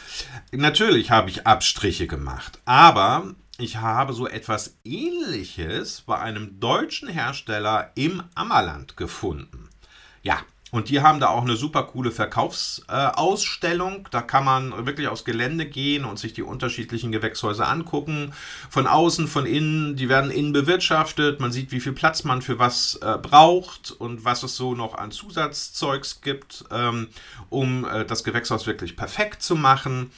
natürlich 0.51 1.11
habe 1.11 1.29
ich 1.29 1.45
Abstriche 1.45 2.07
gemacht. 2.07 2.59
Aber 2.65 3.33
ich 3.59 3.77
habe 3.77 4.13
so 4.13 4.27
etwas 4.27 4.77
Ähnliches 4.83 6.01
bei 6.01 6.19
einem 6.19 6.59
deutschen 6.59 7.09
Hersteller 7.09 7.91
im 7.95 8.23
Ammerland 8.35 8.97
gefunden. 8.97 9.69
Ja, 10.21 10.39
und 10.71 10.89
die 10.89 11.01
haben 11.01 11.21
da 11.21 11.29
auch 11.29 11.43
eine 11.43 11.55
super 11.55 11.83
coole 11.83 12.11
Verkaufsausstellung. 12.11 13.95
Äh, 13.95 14.09
da 14.11 14.21
kann 14.21 14.43
man 14.43 14.85
wirklich 14.85 15.07
aufs 15.07 15.23
Gelände 15.23 15.65
gehen 15.65 16.03
und 16.03 16.19
sich 16.19 16.33
die 16.33 16.41
unterschiedlichen 16.41 17.13
Gewächshäuser 17.13 17.69
angucken. 17.69 18.33
Von 18.69 18.85
außen, 18.85 19.29
von 19.29 19.45
innen, 19.45 19.95
die 19.95 20.09
werden 20.09 20.29
innen 20.29 20.51
bewirtschaftet. 20.51 21.39
Man 21.39 21.53
sieht, 21.53 21.71
wie 21.71 21.79
viel 21.79 21.93
Platz 21.93 22.25
man 22.25 22.41
für 22.41 22.59
was 22.59 22.95
äh, 22.95 23.17
braucht 23.17 23.91
und 23.91 24.25
was 24.25 24.43
es 24.43 24.57
so 24.57 24.75
noch 24.75 24.95
an 24.95 25.11
Zusatzzeugs 25.11 26.19
gibt, 26.19 26.65
ähm, 26.69 27.07
um 27.49 27.85
äh, 27.85 28.03
das 28.03 28.25
Gewächshaus 28.25 28.67
wirklich 28.67 28.97
perfekt 28.97 29.41
zu 29.41 29.55
machen. 29.55 30.11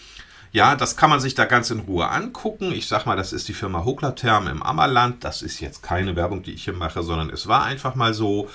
Ja, 0.52 0.76
das 0.76 0.98
kann 0.98 1.12
man 1.12 1.20
sich 1.20 1.36
da 1.36 1.46
ganz 1.46 1.70
in 1.70 1.82
Ruhe 1.82 2.10
angucken. 2.10 2.72
Ich 2.72 2.88
sag 2.88 3.06
mal, 3.06 3.16
das 3.16 3.34
ist 3.34 3.48
die 3.48 3.54
Firma 3.54 3.86
Hoklatherm 3.86 4.48
im 4.48 4.64
Ammerland. 4.64 5.24
Das 5.24 5.44
ist 5.44 5.60
jetzt 5.60 5.84
keine 5.84 6.16
Werbung, 6.16 6.42
die 6.42 6.54
ich 6.54 6.64
hier 6.64 6.74
mache, 6.74 7.04
sondern 7.04 7.30
es 7.30 7.48
war 7.48 7.66
einfach 7.66 7.94
mal 7.94 8.16
so. 8.16 8.50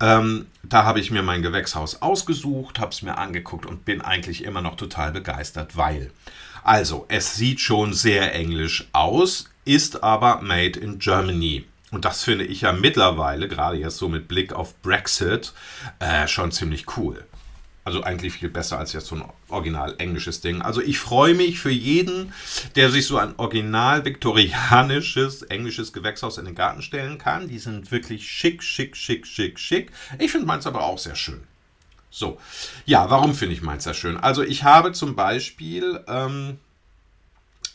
Ähm, 0.00 0.46
da 0.62 0.84
habe 0.84 1.00
ich 1.00 1.10
mir 1.10 1.22
mein 1.22 1.40
Gewächshaus 1.40 2.02
ausgesucht, 2.02 2.78
habe 2.78 2.92
es 2.92 3.00
mir 3.00 3.16
angeguckt 3.16 3.64
und 3.64 3.86
bin 3.86 4.02
eigentlich 4.02 4.44
immer 4.44 4.60
noch 4.60 4.76
total 4.76 5.12
begeistert, 5.12 5.76
weil. 5.76 6.10
Also, 6.62 7.06
es 7.08 7.36
sieht 7.36 7.60
schon 7.60 7.94
sehr 7.94 8.34
englisch 8.34 8.88
aus, 8.92 9.48
ist 9.64 10.02
aber 10.02 10.42
made 10.42 10.78
in 10.78 10.98
Germany. 10.98 11.64
Und 11.90 12.04
das 12.04 12.22
finde 12.22 12.44
ich 12.44 12.60
ja 12.60 12.72
mittlerweile, 12.72 13.48
gerade 13.48 13.78
jetzt 13.78 13.96
so 13.96 14.08
mit 14.10 14.28
Blick 14.28 14.52
auf 14.52 14.80
Brexit, 14.82 15.54
äh, 16.00 16.28
schon 16.28 16.52
ziemlich 16.52 16.98
cool. 16.98 17.24
Also 17.82 18.02
eigentlich 18.02 18.34
viel 18.34 18.50
besser 18.50 18.78
als 18.78 18.92
jetzt 18.92 19.06
so 19.06 19.16
ein 19.16 19.24
original 19.48 19.94
englisches 19.98 20.40
Ding. 20.42 20.60
Also 20.60 20.82
ich 20.82 20.98
freue 20.98 21.34
mich 21.34 21.58
für 21.58 21.70
jeden, 21.70 22.32
der 22.76 22.90
sich 22.90 23.06
so 23.06 23.16
ein 23.16 23.34
original 23.38 24.04
viktorianisches 24.04 25.42
englisches 25.42 25.92
Gewächshaus 25.92 26.36
in 26.36 26.44
den 26.44 26.54
Garten 26.54 26.82
stellen 26.82 27.16
kann. 27.16 27.48
Die 27.48 27.58
sind 27.58 27.90
wirklich 27.90 28.30
schick, 28.30 28.62
schick, 28.62 28.96
schick, 28.96 29.26
schick, 29.26 29.58
schick. 29.58 29.92
Ich 30.18 30.30
finde 30.30 30.46
meins 30.46 30.66
aber 30.66 30.84
auch 30.84 30.98
sehr 30.98 31.16
schön. 31.16 31.42
So, 32.10 32.38
ja, 32.86 33.08
warum 33.08 33.34
finde 33.34 33.54
ich 33.54 33.62
meins 33.62 33.84
sehr 33.84 33.94
schön? 33.94 34.16
Also 34.16 34.42
ich 34.42 34.64
habe 34.64 34.92
zum 34.92 35.14
Beispiel 35.14 36.04
ähm, 36.08 36.58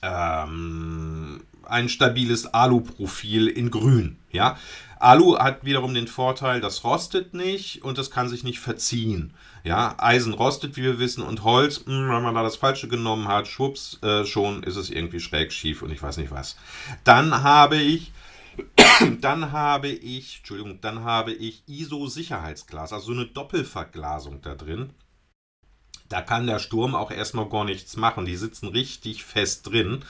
ähm, 0.02 1.42
ein 1.64 1.90
stabiles 1.90 2.46
Aluprofil 2.54 3.48
in 3.48 3.72
grün. 3.72 4.18
Ja, 4.32 4.58
Alu 5.00 5.38
hat 5.38 5.66
wiederum 5.66 5.94
den 5.94 6.08
Vorteil, 6.08 6.62
das 6.62 6.84
rostet 6.84 7.34
nicht 7.34 7.84
und 7.84 7.98
das 7.98 8.12
kann 8.12 8.30
sich 8.30 8.44
nicht 8.44 8.60
verziehen. 8.60 9.34
Ja, 9.64 9.96
Eisen 9.98 10.34
rostet, 10.34 10.78
wie 10.78 10.84
wir 10.84 11.00
wissen, 11.00 11.24
und 11.24 11.44
Holz, 11.44 11.86
mh, 11.86 11.94
hm, 11.94 12.10
wenn 12.10 12.24
man 12.24 12.36
da 12.36 12.44
das 12.44 12.56
Falsche 12.56 12.88
genommen 12.88 13.28
hat, 13.28 13.48
schwupps, 13.48 14.00
äh, 14.04 14.26
schon 14.26 14.64
ist 14.64 14.76
es 14.76 14.90
irgendwie 14.90 15.20
schräg 15.20 15.52
schief 15.52 15.82
und 15.82 15.92
ich 15.92 16.02
weiß 16.02 16.18
nicht 16.18 16.32
was. 16.32 16.56
Dann 17.04 17.44
habe 17.44 17.78
ich, 17.78 18.12
dann 19.22 19.52
habe 19.52 19.90
ich, 19.90 20.38
Entschuldigung, 20.38 20.80
dann 20.82 21.04
habe 21.04 21.34
ich 21.34 21.64
ISO-Sicherheitsglas, 21.68 22.94
also 22.94 23.08
so 23.08 23.12
eine 23.14 23.26
Doppelverglasung 23.26 24.42
da 24.42 24.56
drin. 24.56 24.92
Da 26.10 26.22
kann 26.22 26.46
der 26.46 26.60
Sturm 26.60 26.94
auch 26.94 27.10
erstmal 27.10 27.50
gar 27.50 27.66
nichts 27.66 27.98
machen. 27.98 28.26
Die 28.26 28.36
sitzen 28.36 28.68
richtig 28.68 29.24
fest 29.24 29.68
drin. 29.68 30.04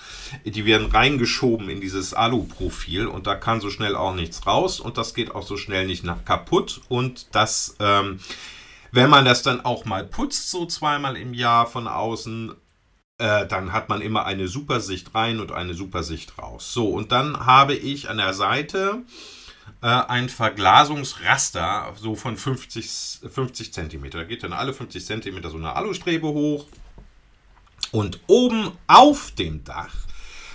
Die 0.44 0.66
werden 0.66 0.88
reingeschoben 0.88 1.70
in 1.70 1.80
dieses 1.80 2.14
Alu-Profil 2.14 3.08
und 3.08 3.28
da 3.28 3.36
kann 3.36 3.62
so 3.62 3.70
schnell 3.70 3.96
auch 3.96 4.14
nichts 4.14 4.46
raus 4.46 4.80
und 4.80 4.98
das 4.98 5.14
geht 5.14 5.34
auch 5.34 5.48
so 5.48 5.56
schnell 5.56 5.88
nicht 5.88 6.04
nach 6.04 6.26
kaputt. 6.26 6.82
Und 6.90 7.34
das, 7.34 7.78
ähm, 7.80 8.20
wenn 8.92 9.10
man 9.10 9.24
das 9.24 9.42
dann 9.42 9.64
auch 9.64 9.86
mal 9.86 10.04
putzt, 10.06 10.52
so 10.52 10.66
zweimal 10.66 11.16
im 11.16 11.34
Jahr 11.34 11.66
von 11.66 11.88
außen, 11.88 12.54
äh, 13.18 13.48
dann 13.48 13.72
hat 13.72 13.88
man 13.88 14.02
immer 14.02 14.26
eine 14.26 14.50
Supersicht 14.50 15.16
rein 15.16 15.40
und 15.40 15.54
eine 15.54 15.74
Supersicht 15.74 16.38
raus. 16.38 16.74
So, 16.74 16.90
und 16.90 17.14
dann 17.14 17.46
habe 17.46 17.74
ich 17.74 18.10
an 18.10 18.18
der 18.18 18.34
Seite 18.34 19.04
äh, 19.82 19.88
ein 19.88 20.30
Verglasungsraster 20.30 21.94
so 21.96 22.16
von 22.16 22.38
50, 22.38 23.20
50 23.30 23.74
cm. 23.74 24.10
Da 24.12 24.24
geht 24.24 24.44
dann 24.44 24.54
alle 24.54 24.74
50 24.74 25.06
cm 25.06 25.50
so 25.50 25.58
eine 25.58 25.76
Alustrebe 25.76 26.28
hoch. 26.28 26.66
Und 27.92 28.20
oben 28.28 28.72
auf 28.88 29.32
dem 29.32 29.64
Dach 29.64 29.94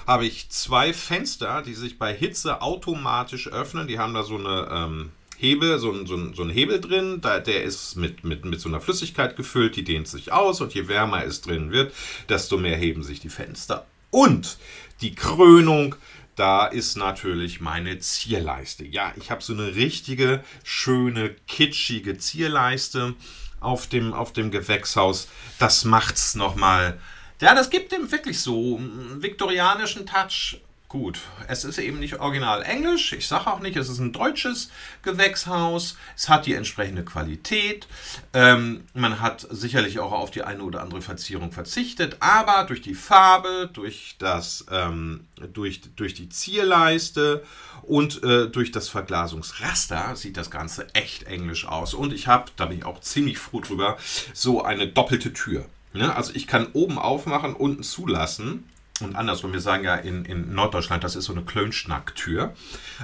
habe 0.07 0.27
ich 0.27 0.51
zwei 0.51 0.93
Fenster, 0.93 1.63
die 1.63 1.75
sich 1.75 1.99
bei 1.99 2.13
Hitze 2.13 2.63
automatisch 2.63 3.49
öffnen. 3.49 3.87
Die 3.87 3.99
haben 3.99 4.15
da 4.15 4.25
so 4.25 4.37
eine 4.37 4.69
ähm, 4.71 5.11
Hebel, 5.39 5.79
so 5.79 6.05
so, 6.05 6.35
so 6.35 6.43
ein 6.43 6.51
Hebel 6.51 6.81
drin, 6.81 7.21
da, 7.21 7.39
der 7.39 7.63
ist 7.63 7.97
mit, 7.97 8.25
mit, 8.25 8.45
mit 8.45 8.61
so 8.61 8.69
einer 8.69 8.81
Flüssigkeit 8.81 9.37
gefüllt, 9.37 9.77
die 9.77 9.85
dehnt 9.85 10.09
sich 10.09 10.33
aus 10.33 10.61
und 10.61 10.75
je 10.75 10.89
wärmer 10.89 11.25
es 11.25 11.41
drin 11.41 11.71
wird, 11.71 11.95
desto 12.29 12.59
mehr 12.59 12.77
heben 12.77 13.03
sich 13.03 13.21
die 13.21 13.31
Fenster. 13.31 13.87
Und 14.11 14.59
die 15.01 15.15
Krönung, 15.15 15.95
da 16.37 16.67
ist 16.67 16.97
natürlich 16.97 17.61
meine 17.61 17.99
Zierleiste. 17.99 18.85
Ja, 18.85 19.13
ich 19.17 19.31
habe 19.31 19.43
so 19.43 19.53
eine 19.53 19.75
richtige, 19.75 20.43
schöne, 20.65 21.35
kitschige 21.47 22.19
Zierleiste 22.19 23.15
auf 23.61 23.87
dem, 23.87 24.13
auf 24.13 24.33
dem 24.33 24.51
Gewächshaus. 24.51 25.29
Das 25.59 25.85
macht's 25.85 26.35
nochmal. 26.35 26.99
Ja, 27.41 27.55
das 27.55 27.71
gibt 27.71 27.93
dem 27.93 28.11
wirklich 28.11 28.41
so 28.41 28.77
einen 28.77 29.23
viktorianischen 29.23 30.07
Touch. 30.07 30.61
Gut, 30.91 31.21
es 31.47 31.63
ist 31.63 31.79
eben 31.79 32.01
nicht 32.01 32.19
original 32.19 32.65
Englisch. 32.65 33.13
Ich 33.13 33.29
sage 33.29 33.47
auch 33.47 33.61
nicht, 33.61 33.77
es 33.77 33.89
ist 33.89 34.01
ein 34.01 34.11
deutsches 34.11 34.73
Gewächshaus. 35.03 35.97
Es 36.17 36.29
hat 36.29 36.47
die 36.47 36.55
entsprechende 36.55 37.05
Qualität. 37.05 37.87
Ähm, 38.35 38.83
man 38.93 39.21
hat 39.21 39.47
sicherlich 39.51 40.01
auch 40.01 40.11
auf 40.11 40.33
die 40.33 40.43
eine 40.43 40.65
oder 40.65 40.83
andere 40.83 41.01
Verzierung 41.01 41.53
verzichtet, 41.53 42.17
aber 42.19 42.65
durch 42.65 42.83
die 42.83 42.97
Farbe, 42.97 43.71
durch, 43.73 44.17
das, 44.19 44.67
ähm, 44.69 45.29
durch, 45.53 45.81
durch 45.95 46.15
die 46.15 46.29
Zierleiste 46.29 47.45
und 47.83 48.25
äh, 48.25 48.49
durch 48.49 48.73
das 48.73 48.89
Verglasungsraster 48.89 50.17
sieht 50.17 50.37
das 50.37 50.51
Ganze 50.51 50.93
echt 50.93 51.23
englisch 51.23 51.69
aus. 51.69 51.95
Und 51.95 52.13
ich 52.13 52.27
habe, 52.27 52.51
da 52.57 52.67
bin 52.67 52.79
ich 52.79 52.85
auch 52.85 53.01
ziemlich 53.01 53.39
froh 53.39 53.61
drüber, 53.61 53.97
so 54.35 54.65
eine 54.65 54.89
doppelte 54.89 55.33
Tür. 55.33 55.67
Ne? 55.93 56.13
Also 56.17 56.33
ich 56.35 56.49
kann 56.49 56.67
oben 56.73 56.99
aufmachen, 56.99 57.55
unten 57.55 57.85
zulassen 57.85 58.65
und 59.03 59.17
andersrum, 59.17 59.53
wir 59.53 59.61
sagen 59.61 59.85
ja 59.85 59.95
in, 59.95 60.25
in 60.25 60.55
Norddeutschland, 60.55 61.05
das 61.05 61.17
ist 61.17 61.27
so 61.27 61.33
eine 61.33 61.43
Klönschnacktür. 61.43 62.55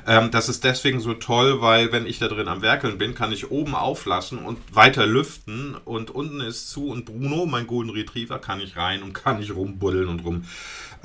Ähm, 0.06 0.30
das 0.30 0.48
ist 0.48 0.64
deswegen 0.64 1.00
so 1.00 1.14
toll, 1.14 1.60
weil 1.60 1.92
wenn 1.92 2.06
ich 2.06 2.18
da 2.18 2.28
drin 2.28 2.48
am 2.48 2.62
Werkeln 2.62 2.98
bin, 2.98 3.14
kann 3.14 3.32
ich 3.32 3.50
oben 3.50 3.74
auflassen 3.74 4.38
und 4.38 4.58
weiter 4.74 5.06
lüften 5.06 5.74
und 5.84 6.10
unten 6.10 6.40
ist 6.40 6.70
zu 6.70 6.88
und 6.88 7.04
Bruno, 7.04 7.46
mein 7.46 7.66
Golden 7.66 7.90
Retriever, 7.90 8.38
kann 8.38 8.60
ich 8.60 8.76
rein 8.76 9.02
und 9.02 9.12
kann 9.12 9.40
ich 9.40 9.54
rumbuddeln 9.54 10.08
und 10.08 10.24
rum 10.24 10.44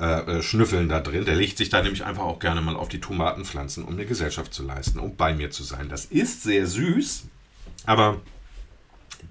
äh, 0.00 0.38
äh, 0.38 0.42
schnüffeln 0.42 0.88
da 0.88 1.00
drin. 1.00 1.24
Der 1.24 1.36
legt 1.36 1.58
sich 1.58 1.68
da 1.68 1.82
nämlich 1.82 2.04
einfach 2.04 2.24
auch 2.24 2.38
gerne 2.38 2.60
mal 2.60 2.76
auf 2.76 2.88
die 2.88 3.00
Tomatenpflanzen, 3.00 3.84
um 3.84 3.96
mir 3.96 4.06
Gesellschaft 4.06 4.52
zu 4.52 4.64
leisten, 4.64 4.98
um 4.98 5.16
bei 5.16 5.34
mir 5.34 5.50
zu 5.50 5.62
sein. 5.62 5.88
Das 5.88 6.06
ist 6.06 6.42
sehr 6.42 6.66
süß, 6.66 7.24
aber 7.86 8.20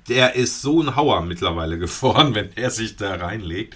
der 0.07 0.35
ist 0.35 0.61
so 0.61 0.81
ein 0.81 0.95
Hauer 0.95 1.21
mittlerweile 1.21 1.77
geworden, 1.79 2.35
wenn 2.35 2.55
er 2.55 2.69
sich 2.69 2.97
da 2.97 3.15
reinlegt. 3.15 3.75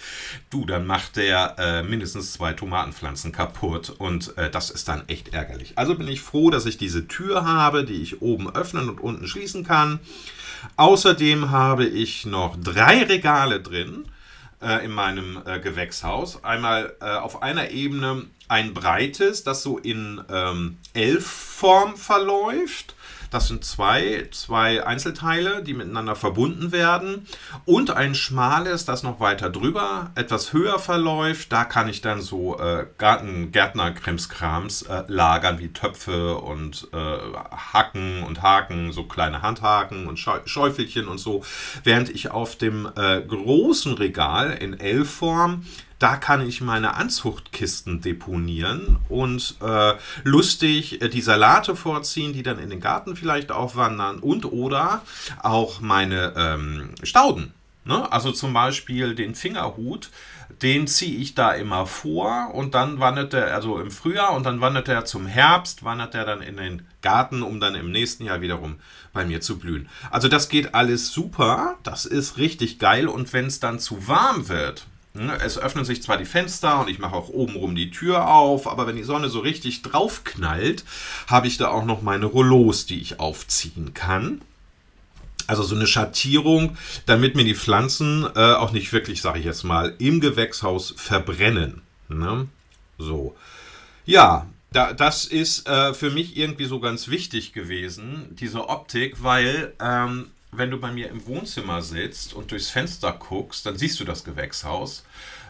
Du, 0.49 0.65
dann 0.65 0.85
macht 0.85 1.17
der 1.17 1.55
äh, 1.57 1.83
mindestens 1.83 2.33
zwei 2.33 2.53
Tomatenpflanzen 2.53 3.31
kaputt 3.31 3.89
und 3.89 4.37
äh, 4.37 4.49
das 4.49 4.69
ist 4.69 4.87
dann 4.87 5.07
echt 5.07 5.33
ärgerlich. 5.33 5.73
Also 5.75 5.95
bin 5.95 6.07
ich 6.07 6.21
froh, 6.21 6.49
dass 6.49 6.65
ich 6.65 6.77
diese 6.77 7.07
Tür 7.07 7.45
habe, 7.45 7.85
die 7.85 8.01
ich 8.01 8.21
oben 8.21 8.53
öffnen 8.53 8.89
und 8.89 8.99
unten 8.99 9.27
schließen 9.27 9.63
kann. 9.63 9.99
Außerdem 10.77 11.51
habe 11.51 11.85
ich 11.85 12.25
noch 12.25 12.55
drei 12.61 13.03
Regale 13.03 13.61
drin 13.61 14.05
äh, 14.61 14.83
in 14.83 14.91
meinem 14.91 15.41
äh, 15.45 15.59
Gewächshaus. 15.59 16.43
Einmal 16.43 16.95
äh, 17.01 17.05
auf 17.05 17.43
einer 17.43 17.69
Ebene 17.69 18.25
ein 18.47 18.73
breites, 18.73 19.43
das 19.43 19.63
so 19.63 19.77
in 19.77 20.21
ähm, 20.29 20.77
Elfform 20.93 21.95
verläuft 21.95 22.94
Das 23.35 23.49
sind 23.49 23.65
zwei, 23.65 24.29
zwei 24.31 24.87
Einzelteile, 24.87 25.61
die 25.61 25.73
miteinander 25.73 26.15
verbunden 26.15 26.71
werden. 26.71 27.27
Und 27.65 27.91
ein 27.91 28.15
schmales, 28.15 28.85
das 28.85 29.03
noch 29.03 29.19
weiter 29.19 29.49
drüber, 29.49 30.11
etwas 30.15 30.53
höher 30.53 30.79
verläuft. 30.79 31.51
Da 31.51 31.65
kann 31.65 31.89
ich 31.89 31.99
dann 31.99 32.21
so 32.21 32.57
äh, 32.57 32.85
Garten, 32.97 33.51
Gärtnerkrimskrams 33.51 34.83
äh, 34.83 35.03
lagern, 35.09 35.59
wie 35.59 35.73
Töpfe 35.73 36.37
und 36.37 36.87
äh, 36.93 36.97
Hacken 37.73 38.23
und 38.23 38.41
Haken, 38.41 38.93
so 38.93 39.03
kleine 39.03 39.41
Handhaken 39.41 40.07
und 40.07 40.17
Schäufelchen 40.17 41.09
und 41.09 41.17
so. 41.17 41.43
Während 41.83 42.09
ich 42.09 42.31
auf 42.31 42.55
dem 42.55 42.89
äh, 42.95 43.19
großen 43.19 43.95
Regal 43.95 44.51
in 44.51 44.79
L-Form 44.79 45.65
da 45.99 46.17
kann 46.17 46.45
ich 46.45 46.61
meine 46.61 46.95
Anzuchtkisten 46.95 48.01
deponieren 48.01 48.97
und 49.09 49.55
äh, 49.61 49.93
lustig 50.23 51.01
äh, 51.01 51.09
die 51.09 51.21
Salate 51.21 51.75
vorziehen, 51.75 52.33
die 52.33 52.43
dann 52.43 52.59
in 52.59 52.69
den 52.69 52.81
Garten 52.81 53.15
vielleicht 53.15 53.51
aufwandern 53.51 54.19
und 54.19 54.45
oder 54.45 55.01
auch 55.41 55.79
meine 55.79 56.33
ähm, 56.35 56.89
Stauden. 57.03 57.53
Ne? 57.85 58.11
Also 58.11 58.31
zum 58.31 58.51
Beispiel 58.51 59.15
den 59.15 59.35
Fingerhut, 59.35 60.09
den 60.61 60.87
ziehe 60.87 61.17
ich 61.17 61.35
da 61.35 61.51
immer 61.51 61.85
vor 61.85 62.53
und 62.53 62.75
dann 62.75 62.99
wandert 62.99 63.33
er, 63.33 63.53
also 63.53 63.79
im 63.79 63.91
Frühjahr 63.91 64.33
und 64.33 64.45
dann 64.45 64.61
wandert 64.61 64.87
er 64.87 65.05
zum 65.05 65.27
Herbst, 65.27 65.83
wandert 65.83 66.15
er 66.15 66.25
dann 66.25 66.41
in 66.41 66.57
den 66.57 66.87
Garten, 67.01 67.43
um 67.43 67.59
dann 67.59 67.75
im 67.75 67.91
nächsten 67.91 68.25
Jahr 68.25 68.41
wiederum 68.41 68.77
bei 69.13 69.25
mir 69.25 69.41
zu 69.41 69.59
blühen. 69.59 69.87
Also 70.11 70.27
das 70.27 70.49
geht 70.49 70.73
alles 70.73 71.11
super, 71.11 71.77
das 71.83 72.05
ist 72.05 72.37
richtig 72.37 72.79
geil 72.79 73.07
und 73.07 73.33
wenn 73.33 73.45
es 73.45 73.59
dann 73.59 73.79
zu 73.79 74.07
warm 74.07 74.49
wird, 74.49 74.87
es 75.15 75.57
öffnen 75.57 75.85
sich 75.85 76.03
zwar 76.03 76.17
die 76.17 76.25
Fenster 76.25 76.81
und 76.81 76.89
ich 76.89 76.99
mache 76.99 77.15
auch 77.15 77.29
obenrum 77.29 77.75
die 77.75 77.91
Tür 77.91 78.27
auf, 78.27 78.67
aber 78.67 78.87
wenn 78.87 78.95
die 78.95 79.03
Sonne 79.03 79.29
so 79.29 79.39
richtig 79.39 79.81
drauf 79.81 80.23
knallt, 80.23 80.83
habe 81.27 81.47
ich 81.47 81.57
da 81.57 81.69
auch 81.69 81.85
noch 81.85 82.01
meine 82.01 82.25
Rollos, 82.25 82.85
die 82.85 82.99
ich 82.99 83.19
aufziehen 83.19 83.93
kann. 83.93 84.41
Also 85.47 85.63
so 85.63 85.75
eine 85.75 85.87
Schattierung, 85.87 86.77
damit 87.05 87.35
mir 87.35 87.45
die 87.45 87.55
Pflanzen 87.55 88.25
äh, 88.35 88.53
auch 88.53 88.71
nicht 88.71 88.91
wirklich, 88.93 89.21
sage 89.21 89.39
ich 89.39 89.45
jetzt 89.45 89.63
mal, 89.63 89.93
im 89.99 90.19
Gewächshaus 90.19 90.93
verbrennen. 90.97 91.81
Ne? 92.09 92.47
So. 92.97 93.35
Ja, 94.05 94.47
da, 94.71 94.91
das 94.91 95.25
ist 95.25 95.67
äh, 95.67 95.93
für 95.93 96.09
mich 96.09 96.35
irgendwie 96.35 96.65
so 96.65 96.79
ganz 96.79 97.07
wichtig 97.07 97.53
gewesen, 97.53 98.35
diese 98.39 98.67
Optik, 98.67 99.23
weil 99.23 99.73
ähm, 99.79 100.31
wenn 100.57 100.71
du 100.71 100.77
bei 100.77 100.91
mir 100.91 101.09
im 101.09 101.25
Wohnzimmer 101.25 101.81
sitzt 101.81 102.33
und 102.33 102.51
durchs 102.51 102.69
Fenster 102.69 103.11
guckst, 103.13 103.65
dann 103.65 103.77
siehst 103.77 103.99
du 103.99 104.05
das 104.05 104.23
Gewächshaus. 104.23 105.03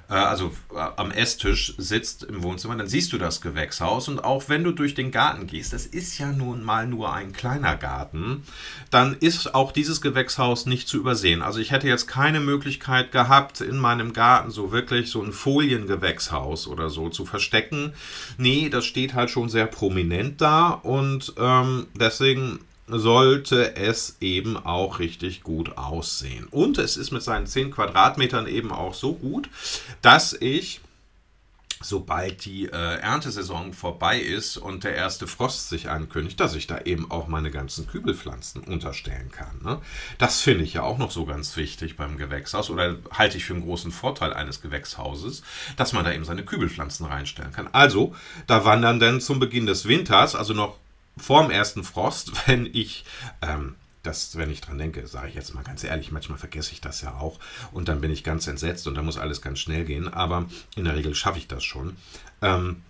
Äh, 0.09 0.13
also 0.13 0.51
äh, 0.73 0.77
am 0.77 1.11
Esstisch 1.11 1.73
sitzt 1.77 2.23
im 2.23 2.43
Wohnzimmer, 2.43 2.75
dann 2.75 2.87
siehst 2.87 3.13
du 3.13 3.17
das 3.17 3.41
Gewächshaus. 3.41 4.07
Und 4.07 4.23
auch 4.23 4.49
wenn 4.49 4.63
du 4.63 4.71
durch 4.71 4.95
den 4.95 5.11
Garten 5.11 5.47
gehst, 5.47 5.73
das 5.73 5.85
ist 5.85 6.17
ja 6.17 6.31
nun 6.31 6.63
mal 6.63 6.87
nur 6.87 7.13
ein 7.13 7.33
kleiner 7.33 7.75
Garten, 7.75 8.43
dann 8.91 9.15
ist 9.19 9.55
auch 9.55 9.71
dieses 9.71 10.01
Gewächshaus 10.01 10.65
nicht 10.65 10.87
zu 10.87 10.97
übersehen. 10.97 11.41
Also 11.41 11.59
ich 11.59 11.71
hätte 11.71 11.87
jetzt 11.87 12.07
keine 12.07 12.39
Möglichkeit 12.39 13.11
gehabt, 13.11 13.61
in 13.61 13.77
meinem 13.77 14.13
Garten 14.13 14.51
so 14.51 14.71
wirklich 14.71 15.09
so 15.09 15.21
ein 15.21 15.33
Foliengewächshaus 15.33 16.67
oder 16.67 16.89
so 16.89 17.09
zu 17.09 17.25
verstecken. 17.25 17.93
Nee, 18.37 18.69
das 18.69 18.85
steht 18.85 19.13
halt 19.13 19.29
schon 19.29 19.49
sehr 19.49 19.65
prominent 19.65 20.41
da 20.41 20.69
und 20.69 21.33
ähm, 21.37 21.87
deswegen 21.95 22.59
sollte 22.87 23.75
es 23.75 24.17
eben 24.21 24.57
auch 24.57 24.99
richtig 24.99 25.43
gut 25.43 25.77
aussehen. 25.77 26.47
Und 26.49 26.77
es 26.77 26.97
ist 26.97 27.11
mit 27.11 27.23
seinen 27.23 27.47
10 27.47 27.71
Quadratmetern 27.71 28.47
eben 28.47 28.71
auch 28.71 28.93
so 28.93 29.13
gut, 29.13 29.49
dass 30.01 30.33
ich 30.33 30.81
sobald 31.81 32.45
die 32.45 32.65
äh, 32.65 32.99
Erntesaison 32.99 33.73
vorbei 33.73 34.19
ist 34.19 34.57
und 34.57 34.83
der 34.83 34.95
erste 34.95 35.27
Frost 35.27 35.69
sich 35.69 35.89
ankündigt, 35.89 36.39
dass 36.39 36.55
ich 36.55 36.67
da 36.67 36.79
eben 36.79 37.11
auch 37.11 37.27
meine 37.27 37.51
ganzen 37.51 37.87
Kübelpflanzen 37.87 38.63
unterstellen 38.63 39.29
kann. 39.31 39.61
Ne? 39.63 39.81
Das 40.17 40.41
finde 40.41 40.63
ich 40.63 40.73
ja 40.73 40.83
auch 40.83 40.97
noch 40.97 41.11
so 41.11 41.25
ganz 41.25 41.55
wichtig 41.57 41.97
beim 41.97 42.17
Gewächshaus 42.17 42.69
oder 42.69 42.97
halte 43.11 43.37
ich 43.37 43.45
für 43.45 43.53
einen 43.53 43.63
großen 43.63 43.91
Vorteil 43.91 44.33
eines 44.33 44.61
Gewächshauses, 44.61 45.43
dass 45.75 45.93
man 45.93 46.05
da 46.05 46.13
eben 46.13 46.25
seine 46.25 46.45
Kübelpflanzen 46.45 47.05
reinstellen 47.05 47.51
kann. 47.51 47.69
Also, 47.71 48.15
da 48.47 48.65
wandern 48.65 48.99
dann 48.99 49.21
zum 49.21 49.39
Beginn 49.39 49.65
des 49.65 49.87
Winters, 49.87 50.35
also 50.35 50.53
noch 50.53 50.77
vorm 51.17 51.51
ersten 51.51 51.83
Frost, 51.83 52.31
wenn 52.47 52.65
ich 52.65 53.05
ähm, 53.41 53.75
das, 54.03 54.37
wenn 54.37 54.51
ich 54.51 54.61
dran 54.61 54.77
denke, 54.77 55.07
sage 55.07 55.29
ich 55.29 55.35
jetzt 55.35 55.55
mal 55.55 55.63
ganz 55.63 55.83
ehrlich, 55.83 56.11
manchmal 56.11 56.37
vergesse 56.37 56.73
ich 56.73 56.81
das 56.81 57.01
ja 57.01 57.15
auch 57.15 57.39
und 57.71 57.87
dann 57.87 58.01
bin 58.01 58.11
ich 58.11 58.23
ganz 58.23 58.47
entsetzt 58.47 58.87
und 58.87 58.95
dann 58.95 59.05
muss 59.05 59.17
alles 59.17 59.41
ganz 59.41 59.59
schnell 59.59 59.83
gehen, 59.85 60.07
aber 60.07 60.45
in 60.75 60.85
der 60.85 60.95
Regel 60.95 61.15
schaffe 61.15 61.39
ich 61.39 61.47
das 61.47 61.63
schon. 61.63 61.97
Ähm, 62.41 62.83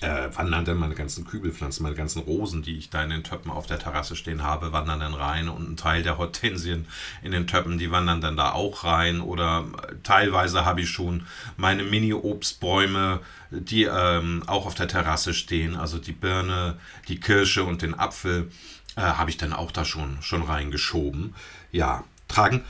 äh, 0.00 0.28
wandern 0.34 0.64
dann 0.64 0.78
meine 0.78 0.94
ganzen 0.94 1.26
Kübelpflanzen, 1.26 1.82
meine 1.82 1.94
ganzen 1.94 2.22
Rosen, 2.22 2.62
die 2.62 2.76
ich 2.76 2.90
da 2.90 3.02
in 3.02 3.10
den 3.10 3.24
Töpfen 3.24 3.50
auf 3.50 3.66
der 3.66 3.78
Terrasse 3.78 4.16
stehen 4.16 4.42
habe, 4.42 4.72
wandern 4.72 5.00
dann 5.00 5.14
rein 5.14 5.48
und 5.48 5.70
ein 5.70 5.76
Teil 5.76 6.02
der 6.02 6.18
Hortensien 6.18 6.86
in 7.22 7.32
den 7.32 7.46
Töpfen, 7.46 7.78
die 7.78 7.90
wandern 7.90 8.20
dann 8.20 8.36
da 8.36 8.52
auch 8.52 8.84
rein 8.84 9.20
oder 9.20 9.64
äh, 9.82 9.94
teilweise 10.02 10.64
habe 10.64 10.80
ich 10.80 10.90
schon 10.90 11.26
meine 11.56 11.84
Mini-Obstbäume, 11.84 13.20
die 13.50 13.84
ähm, 13.84 14.42
auch 14.46 14.66
auf 14.66 14.74
der 14.74 14.88
Terrasse 14.88 15.34
stehen, 15.34 15.76
also 15.76 15.98
die 15.98 16.12
Birne, 16.12 16.78
die 17.08 17.20
Kirsche 17.20 17.64
und 17.64 17.82
den 17.82 17.98
Apfel, 17.98 18.50
äh, 18.96 19.00
habe 19.00 19.30
ich 19.30 19.36
dann 19.36 19.52
auch 19.52 19.70
da 19.70 19.84
schon, 19.84 20.20
schon 20.22 20.42
reingeschoben. 20.42 21.34
Ja, 21.72 22.04
tragen, 22.28 22.64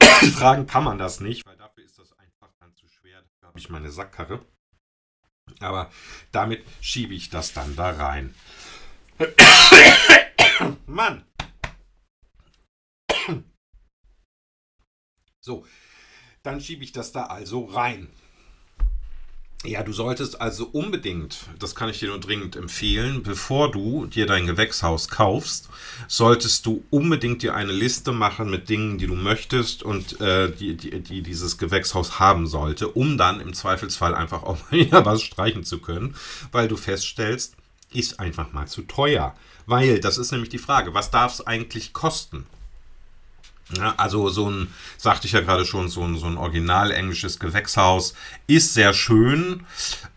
tragen 0.38 0.66
kann 0.66 0.84
man 0.84 0.98
das 0.98 1.20
nicht, 1.20 1.46
weil 1.46 1.56
dafür 1.56 1.84
ist 1.84 1.98
das 1.98 2.12
einfach 2.12 2.48
dann 2.60 2.74
zu 2.74 2.86
schwer. 2.88 3.22
Da 3.40 3.48
habe 3.48 3.58
ich 3.58 3.68
meine 3.68 3.90
Sackkarre. 3.90 4.40
Aber 5.60 5.90
damit 6.32 6.64
schiebe 6.80 7.14
ich 7.14 7.30
das 7.30 7.52
dann 7.52 7.76
da 7.76 7.90
rein. 7.90 8.34
Mann! 10.86 11.24
So, 15.40 15.64
dann 16.42 16.60
schiebe 16.60 16.82
ich 16.82 16.92
das 16.92 17.12
da 17.12 17.26
also 17.26 17.64
rein. 17.66 18.08
Ja, 19.64 19.82
du 19.82 19.92
solltest 19.92 20.40
also 20.40 20.66
unbedingt, 20.66 21.38
das 21.58 21.74
kann 21.74 21.88
ich 21.88 21.98
dir 21.98 22.08
nur 22.08 22.20
dringend 22.20 22.56
empfehlen, 22.56 23.22
bevor 23.22 23.70
du 23.72 24.06
dir 24.06 24.26
dein 24.26 24.46
Gewächshaus 24.46 25.08
kaufst, 25.08 25.68
solltest 26.06 26.66
du 26.66 26.84
unbedingt 26.90 27.42
dir 27.42 27.54
eine 27.54 27.72
Liste 27.72 28.12
machen 28.12 28.50
mit 28.50 28.68
Dingen, 28.68 28.98
die 28.98 29.06
du 29.06 29.14
möchtest 29.14 29.82
und 29.82 30.20
äh, 30.20 30.52
die, 30.52 30.76
die, 30.76 31.00
die 31.00 31.22
dieses 31.22 31.58
Gewächshaus 31.58 32.20
haben 32.20 32.46
sollte, 32.46 32.88
um 32.88 33.18
dann 33.18 33.40
im 33.40 33.54
Zweifelsfall 33.54 34.14
einfach 34.14 34.42
auch 34.42 34.58
mal 34.70 34.88
was 35.04 35.22
streichen 35.22 35.64
zu 35.64 35.78
können, 35.78 36.14
weil 36.52 36.68
du 36.68 36.76
feststellst, 36.76 37.56
ist 37.92 38.20
einfach 38.20 38.52
mal 38.52 38.68
zu 38.68 38.82
teuer. 38.82 39.34
Weil, 39.64 39.98
das 40.00 40.18
ist 40.18 40.30
nämlich 40.30 40.50
die 40.50 40.58
Frage, 40.58 40.94
was 40.94 41.10
darf 41.10 41.32
es 41.32 41.46
eigentlich 41.46 41.92
kosten? 41.92 42.46
Ja, 43.74 43.94
also 43.96 44.28
so 44.28 44.48
ein, 44.48 44.68
sagte 44.96 45.26
ich 45.26 45.32
ja 45.32 45.40
gerade 45.40 45.64
schon, 45.64 45.88
so 45.88 46.02
ein, 46.04 46.16
so 46.16 46.26
ein 46.26 46.36
original 46.36 46.92
englisches 46.92 47.40
Gewächshaus 47.40 48.14
ist 48.46 48.74
sehr 48.74 48.94
schön. 48.94 49.66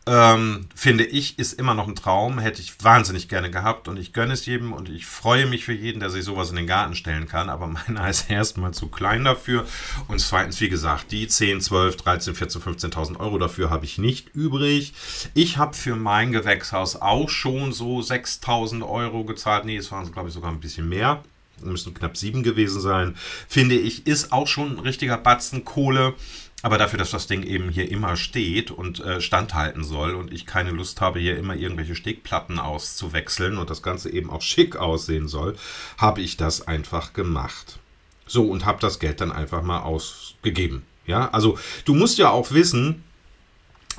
Ähm, 0.06 0.68
finde 0.76 1.04
ich, 1.04 1.40
ist 1.40 1.54
immer 1.54 1.74
noch 1.74 1.88
ein 1.88 1.96
Traum. 1.96 2.38
Hätte 2.38 2.62
ich 2.62 2.84
wahnsinnig 2.84 3.28
gerne 3.28 3.50
gehabt 3.50 3.88
und 3.88 3.98
ich 3.98 4.14
gönne 4.14 4.34
es 4.34 4.46
jedem 4.46 4.72
und 4.72 4.88
ich 4.90 5.08
freue 5.08 5.48
mich 5.48 5.66
für 5.66 5.74
jeden, 5.74 6.00
der 6.00 6.12
sich 6.12 6.26
sowas 6.26 6.52
in 6.52 6.58
den 6.58 6.68
Garten 6.68 6.94
stellen 6.94 7.28
kann. 7.28 7.50
Aber 7.50 7.66
meiner 7.88 8.08
ist 8.08 8.30
erstmal 8.30 8.72
zu 8.72 8.88
klein 8.88 9.24
dafür. 9.24 9.66
Und 10.08 10.22
zweitens, 10.22 10.62
wie 10.62 10.70
gesagt, 10.70 11.12
die 11.12 11.28
10, 11.28 11.62
12, 11.62 11.98
13, 11.98 12.36
14, 12.36 12.62
15.000 12.62 13.20
Euro 13.20 13.40
dafür 13.40 13.72
habe 13.72 13.86
ich 13.86 13.98
nicht 13.98 14.30
übrig. 14.36 14.94
Ich 15.34 15.58
habe 15.58 15.76
für 15.76 15.96
mein 15.96 16.32
Gewächshaus 16.32 16.98
auch 16.98 17.30
schon 17.30 17.74
so 17.74 17.98
6.000 17.98 18.88
Euro 18.88 19.24
gezahlt. 19.24 19.66
Nee, 19.66 19.78
es 19.78 19.92
waren, 19.92 20.12
glaube 20.12 20.28
ich, 20.28 20.36
sogar 20.36 20.52
ein 20.52 20.60
bisschen 20.60 20.88
mehr 20.88 21.24
müssen 21.64 21.94
knapp 21.94 22.18
sieben 22.18 22.44
gewesen 22.44 22.82
sein, 22.82 23.16
finde 23.48 23.76
ich, 23.76 24.08
ist 24.08 24.32
auch 24.32 24.48
schon 24.48 24.78
ein 24.78 24.80
richtiger 24.80 25.18
Batzen 25.18 25.66
Kohle. 25.66 26.16
Aber 26.62 26.78
dafür, 26.78 27.00
dass 27.00 27.12
das 27.12 27.28
Ding 27.28 27.44
eben 27.44 27.70
hier 27.70 27.90
immer 27.90 28.18
steht 28.18 28.70
und 28.70 29.00
äh, 29.00 29.22
standhalten 29.22 29.84
soll 29.84 30.14
und 30.14 30.34
ich 30.34 30.46
keine 30.46 30.72
Lust 30.72 31.00
habe, 31.00 31.20
hier 31.20 31.38
immer 31.38 31.56
irgendwelche 31.56 31.96
Stegplatten 31.96 32.60
auszuwechseln 32.60 33.58
und 33.58 33.70
das 33.70 33.82
Ganze 33.82 34.12
eben 34.12 34.30
auch 34.30 34.42
schick 34.42 34.76
aussehen 34.76 35.30
soll, 35.30 35.56
habe 35.98 36.22
ich 36.22 36.36
das 36.36 36.68
einfach 36.68 37.14
gemacht. 37.14 37.80
So, 38.28 38.46
und 38.50 38.66
habe 38.66 38.82
das 38.82 39.00
Geld 39.00 39.22
dann 39.22 39.32
einfach 39.32 39.62
mal 39.62 39.80
ausgegeben. 39.80 40.84
Ja, 41.08 41.30
also 41.32 41.58
du 41.86 41.96
musst 41.96 42.18
ja 42.18 42.30
auch 42.30 42.52
wissen, 42.52 43.04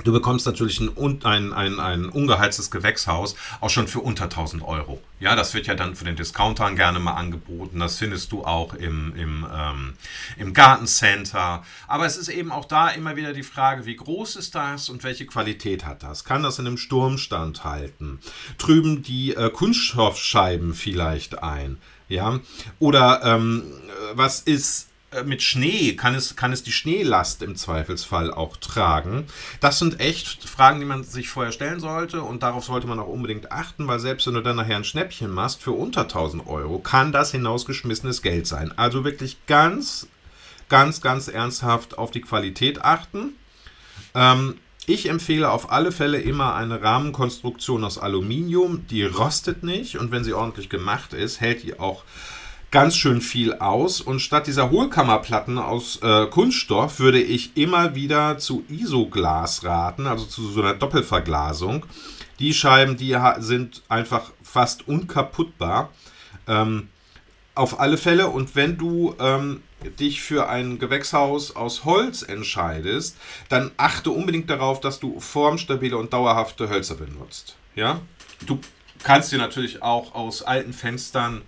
Du 0.03 0.11
bekommst 0.11 0.45
natürlich 0.47 0.79
ein, 0.79 1.19
ein, 1.23 1.53
ein, 1.53 1.79
ein 1.79 2.05
ungeheiztes 2.09 2.71
Gewächshaus 2.71 3.35
auch 3.59 3.69
schon 3.69 3.87
für 3.87 3.99
unter 3.99 4.23
1000 4.25 4.63
Euro. 4.63 5.01
Ja, 5.19 5.35
das 5.35 5.53
wird 5.53 5.67
ja 5.67 5.75
dann 5.75 5.95
für 5.95 6.05
den 6.05 6.15
Discountern 6.15 6.75
gerne 6.75 6.99
mal 6.99 7.13
angeboten. 7.13 7.79
Das 7.79 7.97
findest 7.97 8.31
du 8.31 8.43
auch 8.43 8.73
im, 8.73 9.13
im, 9.15 9.45
ähm, 9.53 9.93
im 10.37 10.53
Gartencenter. 10.53 11.63
Aber 11.87 12.05
es 12.05 12.17
ist 12.17 12.29
eben 12.29 12.51
auch 12.51 12.65
da 12.65 12.89
immer 12.89 13.15
wieder 13.15 13.33
die 13.33 13.43
Frage, 13.43 13.85
wie 13.85 13.95
groß 13.95 14.37
ist 14.37 14.55
das 14.55 14.89
und 14.89 15.03
welche 15.03 15.27
Qualität 15.27 15.85
hat 15.85 16.01
das? 16.01 16.23
Kann 16.23 16.41
das 16.41 16.57
in 16.57 16.65
einem 16.65 16.77
Sturm 16.77 17.19
standhalten? 17.19 18.19
Trüben 18.57 19.03
die 19.03 19.35
äh, 19.35 19.51
Kunststoffscheiben 19.51 20.73
vielleicht 20.73 21.43
ein? 21.43 21.77
Ja, 22.09 22.39
oder 22.79 23.21
ähm, 23.23 23.63
was 24.15 24.41
ist 24.41 24.87
äh, 24.87 24.90
mit 25.25 25.41
Schnee 25.41 25.93
kann 25.95 26.15
es, 26.15 26.35
kann 26.35 26.53
es 26.53 26.63
die 26.63 26.71
Schneelast 26.71 27.41
im 27.41 27.55
Zweifelsfall 27.55 28.33
auch 28.33 28.55
tragen? 28.57 29.27
Das 29.59 29.77
sind 29.77 29.99
echt 29.99 30.47
Fragen, 30.47 30.79
die 30.79 30.85
man 30.85 31.03
sich 31.03 31.29
vorher 31.29 31.51
stellen 31.51 31.81
sollte 31.81 32.21
und 32.21 32.43
darauf 32.43 32.63
sollte 32.63 32.87
man 32.87 32.99
auch 32.99 33.07
unbedingt 33.07 33.51
achten, 33.51 33.87
weil 33.87 33.99
selbst 33.99 34.27
wenn 34.27 34.35
du 34.35 34.41
dann 34.41 34.55
nachher 34.55 34.77
ein 34.77 34.85
Schnäppchen 34.85 35.29
machst 35.29 35.61
für 35.61 35.73
unter 35.73 36.01
1000 36.01 36.47
Euro, 36.47 36.79
kann 36.79 37.11
das 37.11 37.31
hinausgeschmissenes 37.31 38.21
Geld 38.21 38.47
sein. 38.47 38.73
Also 38.77 39.03
wirklich 39.03 39.45
ganz, 39.47 40.07
ganz, 40.69 41.01
ganz 41.01 41.27
ernsthaft 41.27 41.97
auf 41.97 42.11
die 42.11 42.21
Qualität 42.21 42.81
achten. 42.81 43.35
Ähm, 44.15 44.55
ich 44.87 45.09
empfehle 45.09 45.51
auf 45.51 45.71
alle 45.71 45.91
Fälle 45.91 46.19
immer 46.19 46.55
eine 46.55 46.81
Rahmenkonstruktion 46.81 47.83
aus 47.83 47.97
Aluminium. 47.97 48.87
Die 48.87 49.03
rostet 49.03 49.61
nicht 49.61 49.97
und 49.97 50.11
wenn 50.11 50.23
sie 50.23 50.33
ordentlich 50.33 50.69
gemacht 50.69 51.13
ist, 51.13 51.41
hält 51.41 51.63
die 51.63 51.79
auch 51.79 52.03
ganz 52.71 52.95
schön 52.95 53.21
viel 53.21 53.53
aus. 53.55 54.01
Und 54.01 54.21
statt 54.21 54.47
dieser 54.47 54.71
Hohlkammerplatten 54.71 55.57
aus 55.59 55.99
äh, 56.01 56.25
Kunststoff 56.27 56.99
würde 56.99 57.21
ich 57.21 57.55
immer 57.55 57.95
wieder 57.95 58.37
zu 58.37 58.63
Isoglas 58.69 59.63
raten, 59.63 60.07
also 60.07 60.25
zu 60.25 60.47
so 60.49 60.61
einer 60.61 60.73
Doppelverglasung. 60.73 61.85
Die 62.39 62.53
Scheiben, 62.53 62.97
die 62.97 63.15
sind 63.39 63.83
einfach 63.87 64.31
fast 64.41 64.87
unkaputtbar. 64.87 65.89
Ähm, 66.47 66.87
auf 67.55 67.79
alle 67.79 67.97
Fälle. 67.97 68.27
Und 68.27 68.55
wenn 68.55 68.77
du 68.77 69.15
ähm, 69.19 69.61
dich 69.99 70.21
für 70.21 70.49
ein 70.49 70.79
Gewächshaus 70.79 71.55
aus 71.55 71.85
Holz 71.85 72.21
entscheidest, 72.21 73.17
dann 73.49 73.71
achte 73.77 74.11
unbedingt 74.11 74.49
darauf, 74.49 74.79
dass 74.79 74.99
du 74.99 75.19
formstabile 75.19 75.97
und 75.97 76.13
dauerhafte 76.13 76.69
Hölzer 76.69 76.95
benutzt. 76.95 77.55
Ja? 77.75 77.99
Du 78.45 78.59
kannst 79.03 79.31
dir 79.31 79.37
natürlich 79.37 79.81
auch 79.81 80.15
aus 80.15 80.43
alten 80.43 80.73
Fenstern, 80.73 81.41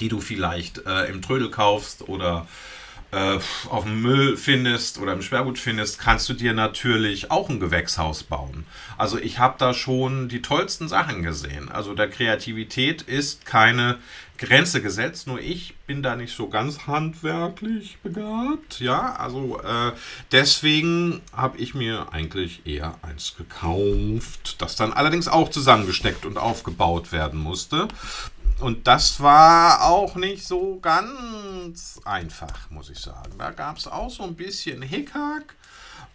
die 0.00 0.08
du 0.08 0.20
vielleicht 0.20 0.86
äh, 0.86 1.06
im 1.06 1.22
Trödel 1.22 1.50
kaufst 1.50 2.08
oder 2.08 2.46
äh, 3.12 3.38
auf 3.70 3.84
dem 3.84 4.02
Müll 4.02 4.36
findest 4.36 4.98
oder 4.98 5.12
im 5.12 5.22
Sperrgut 5.22 5.58
findest, 5.58 5.98
kannst 5.98 6.28
du 6.28 6.34
dir 6.34 6.52
natürlich 6.52 7.30
auch 7.30 7.48
ein 7.48 7.60
Gewächshaus 7.60 8.24
bauen. 8.24 8.66
Also 8.98 9.18
ich 9.18 9.38
habe 9.38 9.56
da 9.58 9.74
schon 9.74 10.28
die 10.28 10.42
tollsten 10.42 10.88
Sachen 10.88 11.22
gesehen. 11.22 11.70
Also 11.70 11.94
der 11.94 12.08
Kreativität 12.08 13.02
ist 13.02 13.46
keine 13.46 13.98
Grenze 14.38 14.82
gesetzt, 14.82 15.26
nur 15.26 15.40
ich 15.40 15.74
bin 15.86 16.02
da 16.02 16.16
nicht 16.16 16.34
so 16.34 16.48
ganz 16.48 16.86
handwerklich 16.86 17.98
begabt. 18.02 18.80
Ja, 18.80 19.14
also 19.16 19.60
äh, 19.60 19.92
deswegen 20.32 21.22
habe 21.32 21.58
ich 21.58 21.74
mir 21.74 22.12
eigentlich 22.12 22.66
eher 22.66 22.98
eins 23.02 23.34
gekauft, 23.36 24.56
das 24.58 24.76
dann 24.76 24.92
allerdings 24.92 25.28
auch 25.28 25.48
zusammengesteckt 25.48 26.26
und 26.26 26.38
aufgebaut 26.38 27.12
werden 27.12 27.40
musste. 27.40 27.88
Und 28.60 28.86
das 28.86 29.20
war 29.20 29.84
auch 29.84 30.16
nicht 30.16 30.46
so 30.46 30.78
ganz 30.80 32.00
einfach, 32.04 32.70
muss 32.70 32.90
ich 32.90 32.98
sagen. 32.98 33.32
Da 33.38 33.50
gab 33.50 33.76
es 33.76 33.86
auch 33.86 34.10
so 34.10 34.22
ein 34.22 34.34
bisschen 34.34 34.82
Hickhack 34.82 35.54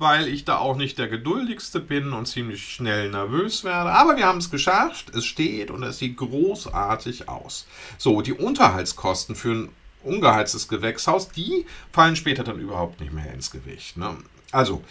weil 0.01 0.27
ich 0.27 0.45
da 0.45 0.57
auch 0.57 0.75
nicht 0.75 0.97
der 0.97 1.07
geduldigste 1.07 1.79
bin 1.79 2.11
und 2.11 2.25
ziemlich 2.25 2.73
schnell 2.73 3.11
nervös 3.11 3.63
werde. 3.63 3.91
Aber 3.91 4.17
wir 4.17 4.25
haben 4.25 4.39
es 4.39 4.49
geschafft. 4.49 5.15
Es 5.15 5.25
steht 5.25 5.69
und 5.69 5.83
es 5.83 5.99
sieht 5.99 6.17
großartig 6.17 7.29
aus. 7.29 7.67
So, 7.99 8.21
die 8.21 8.33
Unterhaltskosten 8.33 9.35
für 9.35 9.53
ein 9.53 9.69
ungeheiztes 10.01 10.67
Gewächshaus, 10.67 11.29
die 11.29 11.67
fallen 11.91 12.15
später 12.15 12.43
dann 12.43 12.59
überhaupt 12.59 12.99
nicht 12.99 13.13
mehr 13.13 13.31
ins 13.31 13.51
Gewicht. 13.51 13.97
Ne? 13.97 14.17
Also, 14.51 14.83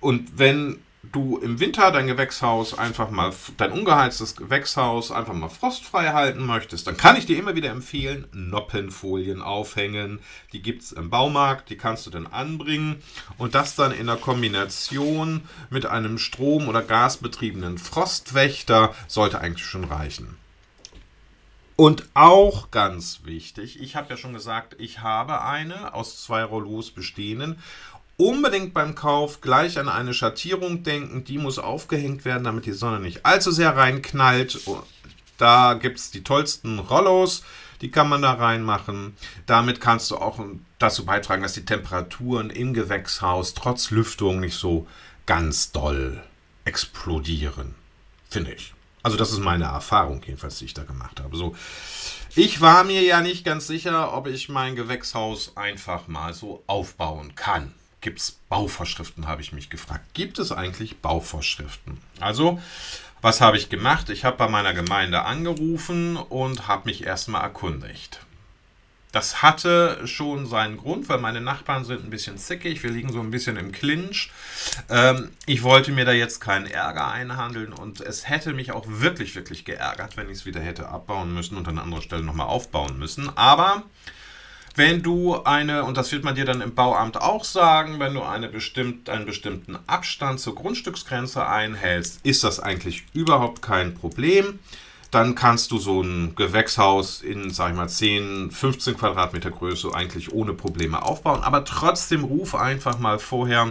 und 0.00 0.38
wenn 0.38 0.78
du 1.12 1.38
im 1.38 1.60
Winter 1.60 1.90
dein 1.90 2.06
Gewächshaus 2.06 2.76
einfach 2.78 3.10
mal, 3.10 3.32
dein 3.56 3.72
ungeheiztes 3.72 4.36
Gewächshaus 4.36 5.10
einfach 5.10 5.34
mal 5.34 5.48
frostfrei 5.48 6.12
halten 6.12 6.44
möchtest, 6.46 6.86
dann 6.86 6.96
kann 6.96 7.16
ich 7.16 7.26
dir 7.26 7.38
immer 7.38 7.54
wieder 7.54 7.70
empfehlen, 7.70 8.26
Noppenfolien 8.32 9.42
aufhängen. 9.42 10.20
Die 10.52 10.62
gibt 10.62 10.82
es 10.82 10.92
im 10.92 11.10
Baumarkt, 11.10 11.70
die 11.70 11.76
kannst 11.76 12.06
du 12.06 12.10
dann 12.10 12.26
anbringen 12.26 13.02
und 13.38 13.54
das 13.54 13.76
dann 13.76 13.92
in 13.92 14.06
der 14.06 14.16
Kombination 14.16 15.42
mit 15.70 15.86
einem 15.86 16.18
Strom- 16.18 16.68
oder 16.68 16.82
Gasbetriebenen 16.82 17.78
Frostwächter 17.78 18.94
sollte 19.08 19.40
eigentlich 19.40 19.66
schon 19.66 19.84
reichen. 19.84 20.36
Und 21.76 22.08
auch 22.14 22.70
ganz 22.70 23.22
wichtig, 23.24 23.80
ich 23.80 23.96
habe 23.96 24.10
ja 24.10 24.16
schon 24.16 24.32
gesagt, 24.32 24.76
ich 24.78 25.00
habe 25.00 25.42
eine 25.42 25.92
aus 25.92 26.22
zwei 26.22 26.44
Rollos 26.44 26.92
bestehenden 26.92 27.58
unbedingt 28.16 28.74
beim 28.74 28.94
Kauf 28.94 29.40
gleich 29.40 29.78
an 29.78 29.88
eine 29.88 30.14
Schattierung 30.14 30.82
denken. 30.82 31.24
Die 31.24 31.38
muss 31.38 31.58
aufgehängt 31.58 32.24
werden, 32.24 32.44
damit 32.44 32.66
die 32.66 32.72
Sonne 32.72 33.00
nicht 33.00 33.26
allzu 33.26 33.50
sehr 33.50 33.76
reinknallt. 33.76 34.60
Da 35.36 35.74
gibt 35.74 35.98
es 35.98 36.10
die 36.10 36.22
tollsten 36.22 36.78
Rollos, 36.78 37.42
die 37.80 37.90
kann 37.90 38.08
man 38.08 38.22
da 38.22 38.34
reinmachen. 38.34 39.16
Damit 39.46 39.80
kannst 39.80 40.10
du 40.10 40.16
auch 40.16 40.38
dazu 40.78 41.04
beitragen, 41.04 41.42
dass 41.42 41.54
die 41.54 41.64
Temperaturen 41.64 42.50
im 42.50 42.72
Gewächshaus 42.72 43.54
trotz 43.54 43.90
Lüftung 43.90 44.40
nicht 44.40 44.56
so 44.56 44.86
ganz 45.26 45.72
doll 45.72 46.22
explodieren. 46.64 47.74
Finde 48.30 48.52
ich. 48.52 48.72
Also 49.02 49.18
das 49.18 49.32
ist 49.32 49.40
meine 49.40 49.64
Erfahrung 49.64 50.22
jedenfalls, 50.24 50.58
die 50.58 50.64
ich 50.64 50.72
da 50.72 50.84
gemacht 50.84 51.20
habe. 51.20 51.36
So, 51.36 51.54
ich 52.34 52.62
war 52.62 52.84
mir 52.84 53.02
ja 53.02 53.20
nicht 53.20 53.44
ganz 53.44 53.66
sicher, 53.66 54.16
ob 54.16 54.28
ich 54.28 54.48
mein 54.48 54.76
Gewächshaus 54.76 55.56
einfach 55.56 56.08
mal 56.08 56.32
so 56.32 56.62
aufbauen 56.66 57.34
kann 57.34 57.74
gibt 58.04 58.20
es 58.20 58.32
Bauvorschriften, 58.50 59.26
habe 59.26 59.40
ich 59.40 59.52
mich 59.52 59.70
gefragt. 59.70 60.04
Gibt 60.12 60.38
es 60.38 60.52
eigentlich 60.52 60.98
Bauvorschriften? 60.98 61.98
Also, 62.20 62.60
was 63.22 63.40
habe 63.40 63.56
ich 63.56 63.70
gemacht? 63.70 64.10
Ich 64.10 64.26
habe 64.26 64.36
bei 64.36 64.46
meiner 64.46 64.74
Gemeinde 64.74 65.24
angerufen 65.24 66.16
und 66.16 66.68
habe 66.68 66.82
mich 66.84 67.04
erstmal 67.04 67.40
erkundigt. 67.40 68.20
Das 69.10 69.42
hatte 69.42 70.06
schon 70.06 70.46
seinen 70.46 70.76
Grund, 70.76 71.08
weil 71.08 71.18
meine 71.18 71.40
Nachbarn 71.40 71.86
sind 71.86 72.04
ein 72.04 72.10
bisschen 72.10 72.36
zickig, 72.36 72.82
wir 72.82 72.90
liegen 72.90 73.10
so 73.10 73.20
ein 73.20 73.30
bisschen 73.30 73.56
im 73.56 73.72
Clinch. 73.72 74.30
Ähm, 74.90 75.30
ich 75.46 75.62
wollte 75.62 75.90
mir 75.90 76.04
da 76.04 76.12
jetzt 76.12 76.40
keinen 76.40 76.66
Ärger 76.66 77.10
einhandeln 77.10 77.72
und 77.72 78.02
es 78.02 78.28
hätte 78.28 78.52
mich 78.52 78.72
auch 78.72 78.84
wirklich, 78.86 79.34
wirklich 79.34 79.64
geärgert, 79.64 80.18
wenn 80.18 80.28
ich 80.28 80.38
es 80.38 80.46
wieder 80.46 80.60
hätte 80.60 80.90
abbauen 80.90 81.32
müssen 81.32 81.56
und 81.56 81.66
an 81.68 81.78
anderer 81.78 82.02
Stelle 82.02 82.22
nochmal 82.22 82.48
aufbauen 82.48 82.98
müssen. 82.98 83.34
Aber 83.34 83.84
wenn 84.74 85.02
du 85.02 85.42
eine, 85.44 85.84
und 85.84 85.96
das 85.96 86.10
wird 86.10 86.24
man 86.24 86.34
dir 86.34 86.44
dann 86.44 86.60
im 86.60 86.74
Bauamt 86.74 87.20
auch 87.20 87.44
sagen, 87.44 88.00
wenn 88.00 88.14
du 88.14 88.22
eine 88.22 88.48
bestimmt, 88.48 89.08
einen 89.08 89.24
bestimmten 89.24 89.78
Abstand 89.86 90.40
zur 90.40 90.54
Grundstücksgrenze 90.56 91.46
einhältst, 91.46 92.20
ist 92.24 92.42
das 92.42 92.58
eigentlich 92.58 93.04
überhaupt 93.12 93.62
kein 93.62 93.94
Problem. 93.94 94.58
Dann 95.12 95.36
kannst 95.36 95.70
du 95.70 95.78
so 95.78 96.02
ein 96.02 96.34
Gewächshaus 96.34 97.22
in, 97.22 97.50
sag 97.50 97.70
ich 97.70 97.76
mal, 97.76 97.88
10, 97.88 98.50
15 98.50 98.96
Quadratmeter 98.96 99.52
Größe 99.52 99.94
eigentlich 99.94 100.32
ohne 100.32 100.54
Probleme 100.54 101.02
aufbauen. 101.02 101.44
Aber 101.44 101.64
trotzdem 101.64 102.24
ruf 102.24 102.56
einfach 102.56 102.98
mal 102.98 103.20
vorher 103.20 103.70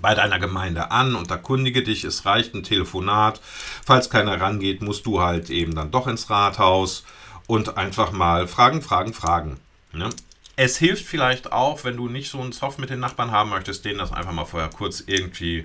bei 0.00 0.14
deiner 0.14 0.38
Gemeinde 0.38 0.90
an 0.92 1.14
und 1.14 1.30
erkundige 1.30 1.82
dich. 1.82 2.04
Es 2.04 2.24
reicht 2.24 2.54
ein 2.54 2.62
Telefonat. 2.62 3.42
Falls 3.84 4.08
keiner 4.08 4.40
rangeht, 4.40 4.80
musst 4.80 5.04
du 5.04 5.20
halt 5.20 5.50
eben 5.50 5.74
dann 5.74 5.90
doch 5.90 6.06
ins 6.06 6.30
Rathaus 6.30 7.04
und 7.46 7.76
einfach 7.76 8.12
mal 8.12 8.48
fragen, 8.48 8.80
fragen, 8.80 9.12
fragen. 9.12 9.58
Ne? 9.92 10.10
Es 10.56 10.76
hilft 10.76 11.06
vielleicht 11.06 11.52
auch, 11.52 11.84
wenn 11.84 11.96
du 11.96 12.08
nicht 12.08 12.30
so 12.30 12.38
einen 12.38 12.52
Zoff 12.52 12.76
mit 12.76 12.90
den 12.90 13.00
Nachbarn 13.00 13.30
haben 13.30 13.48
möchtest, 13.48 13.84
denen 13.84 13.98
das 13.98 14.12
einfach 14.12 14.32
mal 14.32 14.44
vorher 14.44 14.68
kurz 14.68 15.02
irgendwie 15.06 15.64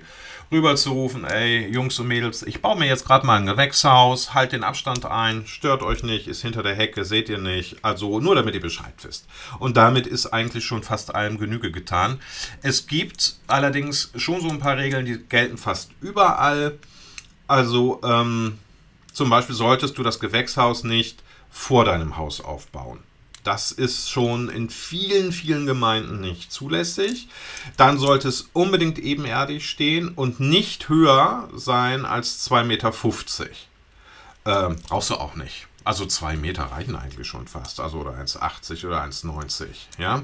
rüberzurufen. 0.50 1.24
Ey, 1.24 1.68
Jungs 1.68 1.98
und 1.98 2.08
Mädels, 2.08 2.42
ich 2.42 2.62
baue 2.62 2.78
mir 2.78 2.86
jetzt 2.86 3.04
gerade 3.04 3.26
mal 3.26 3.38
ein 3.38 3.44
Gewächshaus, 3.44 4.32
halt 4.32 4.52
den 4.52 4.64
Abstand 4.64 5.04
ein, 5.04 5.46
stört 5.46 5.82
euch 5.82 6.02
nicht, 6.02 6.28
ist 6.28 6.40
hinter 6.40 6.62
der 6.62 6.74
Hecke, 6.74 7.04
seht 7.04 7.28
ihr 7.28 7.36
nicht. 7.38 7.84
Also 7.84 8.20
nur 8.20 8.34
damit 8.34 8.54
ihr 8.54 8.60
Bescheid 8.60 8.94
wisst. 9.02 9.26
Und 9.58 9.76
damit 9.76 10.06
ist 10.06 10.28
eigentlich 10.28 10.64
schon 10.64 10.82
fast 10.82 11.14
allem 11.14 11.38
Genüge 11.38 11.70
getan. 11.70 12.18
Es 12.62 12.86
gibt 12.86 13.36
allerdings 13.48 14.12
schon 14.16 14.40
so 14.40 14.48
ein 14.48 14.60
paar 14.60 14.78
Regeln, 14.78 15.04
die 15.04 15.18
gelten 15.18 15.58
fast 15.58 15.90
überall. 16.00 16.78
Also 17.48 18.00
ähm, 18.02 18.58
zum 19.12 19.30
Beispiel 19.30 19.54
solltest 19.54 19.98
du 19.98 20.02
das 20.02 20.20
Gewächshaus 20.20 20.84
nicht 20.84 21.22
vor 21.50 21.84
deinem 21.84 22.16
Haus 22.16 22.40
aufbauen. 22.40 23.00
Das 23.46 23.70
ist 23.70 24.10
schon 24.10 24.48
in 24.48 24.70
vielen, 24.70 25.30
vielen 25.30 25.66
Gemeinden 25.66 26.20
nicht 26.20 26.50
zulässig. 26.50 27.28
Dann 27.76 27.96
sollte 27.96 28.26
es 28.26 28.48
unbedingt 28.52 28.98
ebenerdig 28.98 29.70
stehen 29.70 30.08
und 30.08 30.40
nicht 30.40 30.88
höher 30.88 31.48
sein 31.54 32.04
als 32.04 32.44
2,50 32.50 32.64
Meter. 32.64 32.92
Ähm, 34.46 34.76
brauchst 34.88 35.10
du 35.10 35.14
auch 35.14 35.36
nicht. 35.36 35.68
Also 35.84 36.06
2 36.06 36.36
Meter 36.36 36.64
reichen 36.64 36.96
eigentlich 36.96 37.28
schon 37.28 37.46
fast. 37.46 37.78
Also 37.78 37.98
oder 37.98 38.18
1,80 38.18 38.84
oder 38.84 39.04
1,90. 39.04 39.66
Ja. 39.96 40.22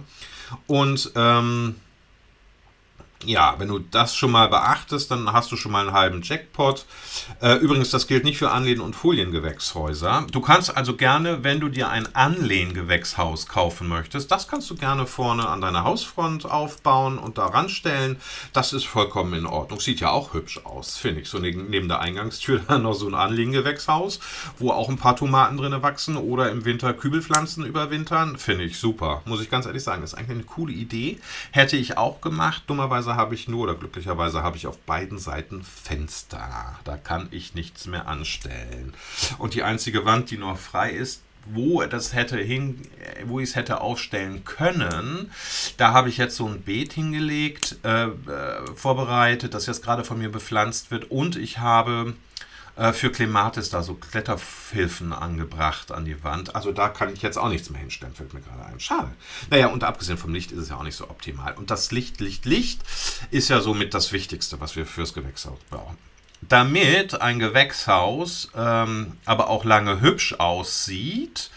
Und 0.66 1.12
ähm, 1.14 1.76
ja, 3.24 3.54
wenn 3.58 3.68
du 3.68 3.78
das 3.78 4.14
schon 4.16 4.30
mal 4.30 4.48
beachtest, 4.48 5.10
dann 5.10 5.32
hast 5.32 5.52
du 5.52 5.56
schon 5.56 5.72
mal 5.72 5.86
einen 5.86 5.96
halben 5.96 6.22
Jackpot. 6.22 6.84
Äh, 7.40 7.54
übrigens, 7.56 7.90
das 7.90 8.06
gilt 8.06 8.24
nicht 8.24 8.38
für 8.38 8.50
Anlehn- 8.50 8.80
und 8.80 8.94
Foliengewächshäuser. 8.94 10.26
Du 10.30 10.40
kannst 10.40 10.76
also 10.76 10.96
gerne, 10.96 11.44
wenn 11.44 11.60
du 11.60 11.68
dir 11.68 11.88
ein 11.88 12.14
Anlehngewächshaus 12.14 13.46
kaufen 13.46 13.88
möchtest, 13.88 14.30
das 14.30 14.48
kannst 14.48 14.70
du 14.70 14.76
gerne 14.76 15.06
vorne 15.06 15.48
an 15.48 15.60
deiner 15.60 15.84
Hausfront 15.84 16.46
aufbauen 16.46 17.18
und 17.18 17.38
da 17.38 17.46
ranstellen. 17.46 18.16
Das 18.52 18.72
ist 18.72 18.84
vollkommen 18.84 19.34
in 19.34 19.46
Ordnung. 19.46 19.80
Sieht 19.80 20.00
ja 20.00 20.10
auch 20.10 20.34
hübsch 20.34 20.60
aus, 20.64 20.96
finde 20.96 21.22
ich. 21.22 21.28
So 21.28 21.38
neben, 21.38 21.70
neben 21.70 21.88
der 21.88 22.00
Eingangstür 22.00 22.60
dann 22.68 22.82
noch 22.82 22.94
so 22.94 23.06
ein 23.08 23.14
Anlehngewächshaus, 23.14 24.20
wo 24.58 24.70
auch 24.70 24.88
ein 24.88 24.98
paar 24.98 25.16
Tomaten 25.16 25.56
drin 25.56 25.72
wachsen 25.82 26.16
oder 26.16 26.50
im 26.50 26.64
Winter 26.64 26.92
Kübelpflanzen 26.92 27.64
überwintern. 27.64 28.38
Finde 28.38 28.64
ich 28.64 28.78
super. 28.78 29.22
Muss 29.24 29.40
ich 29.40 29.50
ganz 29.50 29.66
ehrlich 29.66 29.82
sagen, 29.82 30.02
das 30.02 30.12
ist 30.12 30.18
eigentlich 30.18 30.30
eine 30.30 30.44
coole 30.44 30.72
Idee. 30.72 31.18
Hätte 31.50 31.76
ich 31.76 31.96
auch 31.96 32.20
gemacht. 32.20 32.64
Dummerweise 32.66 33.11
Habe 33.16 33.34
ich 33.34 33.48
nur, 33.48 33.64
oder 33.64 33.74
glücklicherweise 33.74 34.42
habe 34.42 34.56
ich 34.56 34.66
auf 34.66 34.78
beiden 34.78 35.18
Seiten 35.18 35.62
Fenster. 35.62 36.78
Da 36.84 36.96
kann 36.96 37.28
ich 37.30 37.54
nichts 37.54 37.86
mehr 37.86 38.08
anstellen. 38.08 38.94
Und 39.38 39.54
die 39.54 39.62
einzige 39.62 40.04
Wand, 40.04 40.30
die 40.30 40.38
noch 40.38 40.58
frei 40.58 40.90
ist, 40.90 41.22
wo 41.46 41.82
das 41.82 42.14
hätte 42.14 42.38
hin, 42.38 42.80
wo 43.26 43.40
ich 43.40 43.50
es 43.50 43.56
hätte 43.56 43.80
aufstellen 43.80 44.44
können, 44.44 45.30
da 45.76 45.92
habe 45.92 46.08
ich 46.08 46.16
jetzt 46.16 46.36
so 46.36 46.46
ein 46.46 46.62
Beet 46.62 46.92
hingelegt, 46.92 47.78
äh, 47.82 48.04
äh, 48.04 48.10
vorbereitet, 48.76 49.54
das 49.54 49.66
jetzt 49.66 49.82
gerade 49.82 50.04
von 50.04 50.18
mir 50.18 50.30
bepflanzt 50.30 50.90
wird. 50.90 51.10
Und 51.10 51.36
ich 51.36 51.58
habe 51.58 52.14
äh, 52.76 52.92
für 52.92 53.10
Clematis 53.10 53.70
da 53.70 53.82
so 53.82 53.94
Kletterhilfen 53.94 55.12
angebracht 55.12 55.92
an 55.92 56.04
die 56.04 56.22
Wand. 56.24 56.54
Also 56.54 56.72
da 56.72 56.88
kann 56.88 57.12
ich 57.12 57.22
jetzt 57.22 57.36
auch 57.36 57.48
nichts 57.48 57.70
mehr 57.70 57.80
hinstellen, 57.80 58.14
fällt 58.14 58.34
mir 58.34 58.40
gerade 58.40 58.64
ein. 58.64 58.80
Schade. 58.80 59.10
Naja, 59.50 59.68
und 59.68 59.84
abgesehen 59.84 60.18
vom 60.18 60.32
Licht 60.32 60.52
ist 60.52 60.58
es 60.58 60.68
ja 60.70 60.76
auch 60.76 60.82
nicht 60.82 60.96
so 60.96 61.10
optimal. 61.10 61.54
Und 61.54 61.70
das 61.70 61.92
Licht, 61.92 62.20
Licht, 62.20 62.46
Licht 62.46 62.80
ist 63.30 63.48
ja 63.48 63.60
somit 63.60 63.94
das 63.94 64.12
Wichtigste, 64.12 64.60
was 64.60 64.76
wir 64.76 64.86
fürs 64.86 65.12
Gewächshaus 65.14 65.58
brauchen. 65.70 65.98
Damit 66.40 67.20
ein 67.20 67.38
Gewächshaus 67.38 68.50
ähm, 68.56 69.16
aber 69.24 69.48
auch 69.48 69.64
lange 69.64 70.00
hübsch 70.00 70.34
aussieht, 70.38 71.50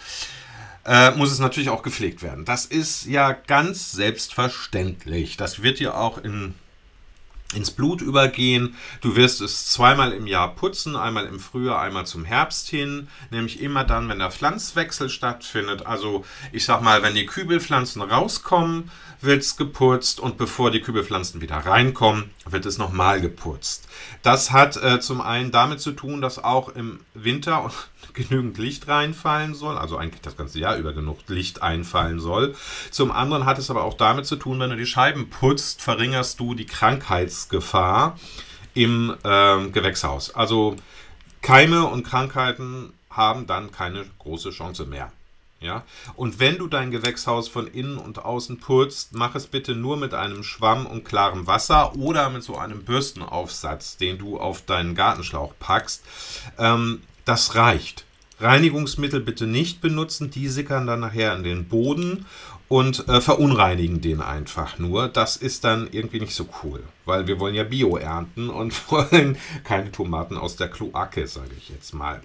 äh, 0.86 1.12
muss 1.12 1.32
es 1.32 1.39
natürlich 1.39 1.69
auch 1.69 1.82
gepflegt 1.82 2.21
werden. 2.21 2.45
Das 2.45 2.65
ist 2.65 3.06
ja 3.06 3.32
ganz 3.32 3.91
selbstverständlich. 3.91 5.38
Das 5.38 5.63
wird 5.63 5.80
ja 5.80 5.95
auch 5.95 6.19
in 6.19 6.54
ins 7.53 7.71
Blut 7.71 8.01
übergehen. 8.01 8.75
Du 9.01 9.15
wirst 9.15 9.41
es 9.41 9.67
zweimal 9.67 10.12
im 10.12 10.27
Jahr 10.27 10.55
putzen, 10.55 10.95
einmal 10.95 11.25
im 11.25 11.39
Frühjahr, 11.39 11.79
einmal 11.79 12.05
zum 12.05 12.25
Herbst 12.25 12.69
hin, 12.69 13.08
nämlich 13.29 13.62
immer 13.62 13.84
dann, 13.84 14.10
wenn 14.10 14.19
der 14.19 14.31
Pflanzwechsel 14.31 15.10
stattfindet. 15.10 15.86
Also 15.86 16.25
ich 16.51 16.65
sag 16.65 16.81
mal, 16.81 17.03
wenn 17.03 17.15
die 17.15 17.25
Kübelpflanzen 17.25 18.01
rauskommen, 18.01 18.89
wird 19.25 19.41
es 19.41 19.57
geputzt 19.57 20.19
und 20.19 20.38
bevor 20.38 20.71
die 20.71 20.81
Kübelpflanzen 20.81 21.41
wieder 21.41 21.57
reinkommen, 21.57 22.31
wird 22.45 22.65
es 22.65 22.77
nochmal 22.77 23.21
geputzt. 23.21 23.88
Das 24.23 24.51
hat 24.51 24.77
äh, 24.77 24.99
zum 24.99 25.21
einen 25.21 25.51
damit 25.51 25.81
zu 25.81 25.91
tun, 25.91 26.21
dass 26.21 26.43
auch 26.43 26.69
im 26.69 26.99
Winter 27.13 27.69
genügend 28.13 28.57
Licht 28.57 28.88
reinfallen 28.88 29.53
soll, 29.53 29.77
also 29.77 29.97
eigentlich 29.97 30.21
das 30.21 30.38
ganze 30.38 30.59
Jahr 30.59 30.77
über 30.77 30.93
genug 30.93 31.19
Licht 31.27 31.61
einfallen 31.61 32.19
soll. 32.19 32.55
Zum 32.91 33.11
anderen 33.11 33.45
hat 33.45 33.57
es 33.57 33.69
aber 33.69 33.83
auch 33.83 33.95
damit 33.95 34.25
zu 34.25 34.38
tun, 34.38 34.59
wenn 34.59 34.69
du 34.69 34.77
die 34.77 34.85
Scheiben 34.85 35.29
putzt, 35.29 35.81
verringerst 35.81 36.39
du 36.39 36.53
die 36.53 36.65
Krankheitsgefahr 36.65 38.17
im 38.73 39.15
äh, 39.23 39.67
Gewächshaus. 39.69 40.33
Also 40.33 40.75
Keime 41.41 41.85
und 41.85 42.03
Krankheiten 42.03 42.93
haben 43.09 43.47
dann 43.47 43.71
keine 43.71 44.05
große 44.19 44.51
Chance 44.51 44.85
mehr. 44.85 45.11
Ja? 45.65 45.84
Und 46.15 46.39
wenn 46.39 46.58
du 46.58 46.67
dein 46.67 46.91
Gewächshaus 46.91 47.49
von 47.49 47.67
innen 47.67 47.97
und 47.97 48.23
außen 48.23 48.60
putzt, 48.60 49.13
mach 49.13 49.36
es 49.36 49.47
bitte 49.47 49.75
nur 49.75 49.97
mit 49.97 50.13
einem 50.13 50.43
Schwamm 50.43 50.86
und 50.86 51.04
klarem 51.04 51.47
Wasser 51.47 51.95
oder 51.95 52.30
mit 52.30 52.43
so 52.43 52.58
einem 52.58 52.84
Bürstenaufsatz, 52.84 53.97
den 53.97 54.17
du 54.17 54.39
auf 54.39 54.62
deinen 54.62 54.95
Gartenschlauch 54.95 55.54
packst. 55.60 56.04
Ähm, 56.58 57.01
das 57.25 57.56
reicht. 57.56 58.06
Reinigungsmittel 58.39 59.21
bitte 59.21 59.47
nicht 59.47 59.82
benutzen, 59.82 60.30
die 60.30 60.49
sickern 60.49 60.86
dann 60.86 60.99
nachher 60.99 61.36
in 61.36 61.43
den 61.43 61.67
Boden 61.67 62.25
und 62.67 63.08
äh, 63.08 63.21
verunreinigen 63.21 64.01
den 64.01 64.21
einfach 64.21 64.78
nur. 64.78 65.08
Das 65.08 65.38
ist 65.38 65.63
dann 65.63 65.88
irgendwie 65.91 66.19
nicht 66.19 66.36
so 66.36 66.47
cool, 66.63 66.84
weil 67.06 67.28
wir 67.28 67.39
wollen 67.39 67.56
ja 67.56 67.63
Bio 67.63 67.97
ernten 67.97 68.49
und 68.49 68.91
wollen 68.91 69.38
keine 69.63 69.91
Tomaten 69.91 70.38
aus 70.38 70.56
der 70.56 70.69
Kloake, 70.69 71.28
sage 71.28 71.51
ich 71.58 71.69
jetzt 71.69 71.93
mal. 71.93 72.21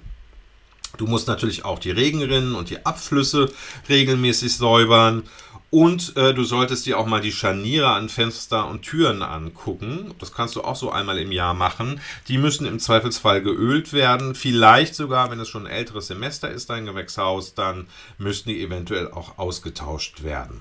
Du 0.96 1.07
musst 1.07 1.29
natürlich 1.29 1.64
auch 1.64 1.79
die 1.79 1.90
Regenrinnen 1.90 2.55
und 2.55 2.70
die 2.70 2.85
Abflüsse 2.85 3.53
regelmäßig 3.88 4.57
säubern 4.57 5.24
und 5.70 6.16
äh, 6.16 6.35
du 6.35 6.42
solltest 6.42 6.87
dir 6.87 6.98
auch 6.98 7.07
mal 7.07 7.20
die 7.20 7.31
Scharniere 7.31 7.90
an 7.90 8.09
Fenster 8.09 8.66
und 8.66 8.83
Türen 8.83 9.22
angucken. 9.22 10.12
Das 10.18 10.33
kannst 10.33 10.57
du 10.57 10.62
auch 10.62 10.74
so 10.74 10.90
einmal 10.90 11.18
im 11.18 11.31
Jahr 11.31 11.55
machen. 11.55 12.00
Die 12.26 12.38
müssen 12.38 12.66
im 12.66 12.81
Zweifelsfall 12.81 13.40
geölt 13.40 13.92
werden. 13.92 14.35
Vielleicht 14.35 14.96
sogar, 14.96 15.31
wenn 15.31 15.38
es 15.38 15.48
schon 15.48 15.68
ein 15.68 15.72
älteres 15.72 16.09
Semester 16.09 16.50
ist, 16.50 16.70
dein 16.70 16.87
Gewächshaus, 16.87 17.55
dann 17.55 17.87
müssten 18.18 18.48
die 18.48 18.62
eventuell 18.62 19.12
auch 19.12 19.38
ausgetauscht 19.38 20.24
werden. 20.24 20.61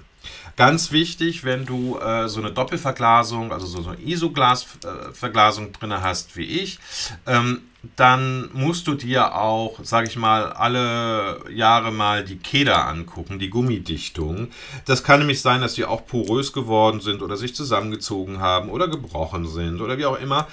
Ganz 0.55 0.91
wichtig, 0.91 1.45
wenn 1.45 1.65
du 1.65 1.97
äh, 1.99 2.27
so 2.27 2.41
eine 2.41 2.51
Doppelverglasung, 2.51 3.53
also 3.53 3.65
so, 3.65 3.89
eine 3.89 4.01
Isoglasverglasung 4.01 5.67
äh, 5.67 5.71
drin 5.71 6.01
hast 6.01 6.35
wie 6.35 6.43
ich, 6.43 6.79
ähm, 7.25 7.61
dann 7.95 8.49
musst 8.51 8.87
du 8.87 8.95
dir 8.95 9.35
auch, 9.35 9.79
sag 9.83 10.05
ich 10.05 10.17
mal, 10.17 10.51
alle 10.51 11.49
Jahre 11.49 11.93
mal 11.93 12.25
die 12.25 12.37
Keder 12.37 12.87
angucken, 12.87 13.39
die 13.39 13.49
Gummidichtung. 13.49 14.49
Das 14.83 15.03
kann 15.03 15.19
nämlich 15.19 15.41
sein, 15.41 15.61
dass 15.61 15.75
die 15.75 15.85
auch 15.85 16.05
porös 16.05 16.51
geworden 16.51 16.99
sind 16.99 17.21
oder 17.21 17.37
sich 17.37 17.55
zusammengezogen 17.55 18.39
haben 18.39 18.69
oder 18.69 18.89
gebrochen 18.89 19.47
sind 19.47 19.79
oder 19.79 19.97
wie 19.97 20.05
auch 20.05 20.19
immer. 20.19 20.47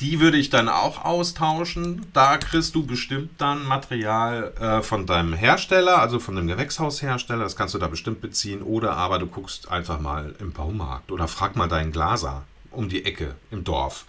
Die 0.00 0.20
würde 0.20 0.36
ich 0.36 0.48
dann 0.48 0.68
auch 0.68 1.04
austauschen. 1.04 2.06
Da 2.12 2.36
kriegst 2.36 2.74
du 2.74 2.86
bestimmt 2.86 3.30
dann 3.38 3.64
Material 3.64 4.52
äh, 4.60 4.82
von 4.82 5.06
deinem 5.06 5.32
Hersteller, 5.32 5.98
also 5.98 6.20
von 6.20 6.36
dem 6.36 6.46
Gewächshaushersteller. 6.46 7.42
Das 7.42 7.56
kannst 7.56 7.74
du 7.74 7.78
da 7.78 7.88
bestimmt 7.88 8.20
beziehen. 8.20 8.62
Oder 8.62 8.96
aber 8.96 9.18
du 9.18 9.26
guckst 9.26 9.70
einfach 9.70 9.98
mal 9.98 10.36
im 10.38 10.52
Baumarkt 10.52 11.10
oder 11.10 11.26
frag 11.26 11.56
mal 11.56 11.68
deinen 11.68 11.90
Glaser 11.90 12.44
um 12.70 12.88
die 12.88 13.04
Ecke 13.04 13.34
im 13.50 13.64
Dorf. 13.64 14.04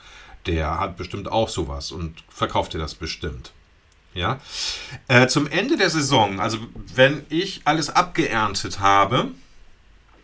Der 0.45 0.79
hat 0.79 0.95
bestimmt 0.95 1.31
auch 1.31 1.49
sowas 1.49 1.91
und 1.91 2.23
verkauft 2.29 2.73
dir 2.73 2.79
das 2.79 2.93
bestimmt. 2.93 3.51
Ja. 4.13 4.39
Äh, 5.07 5.27
zum 5.27 5.47
Ende 5.47 5.77
der 5.77 5.89
Saison, 5.89 6.39
also 6.39 6.59
wenn 6.93 7.25
ich 7.29 7.61
alles 7.65 7.89
abgeerntet 7.89 8.79
habe, 8.79 9.31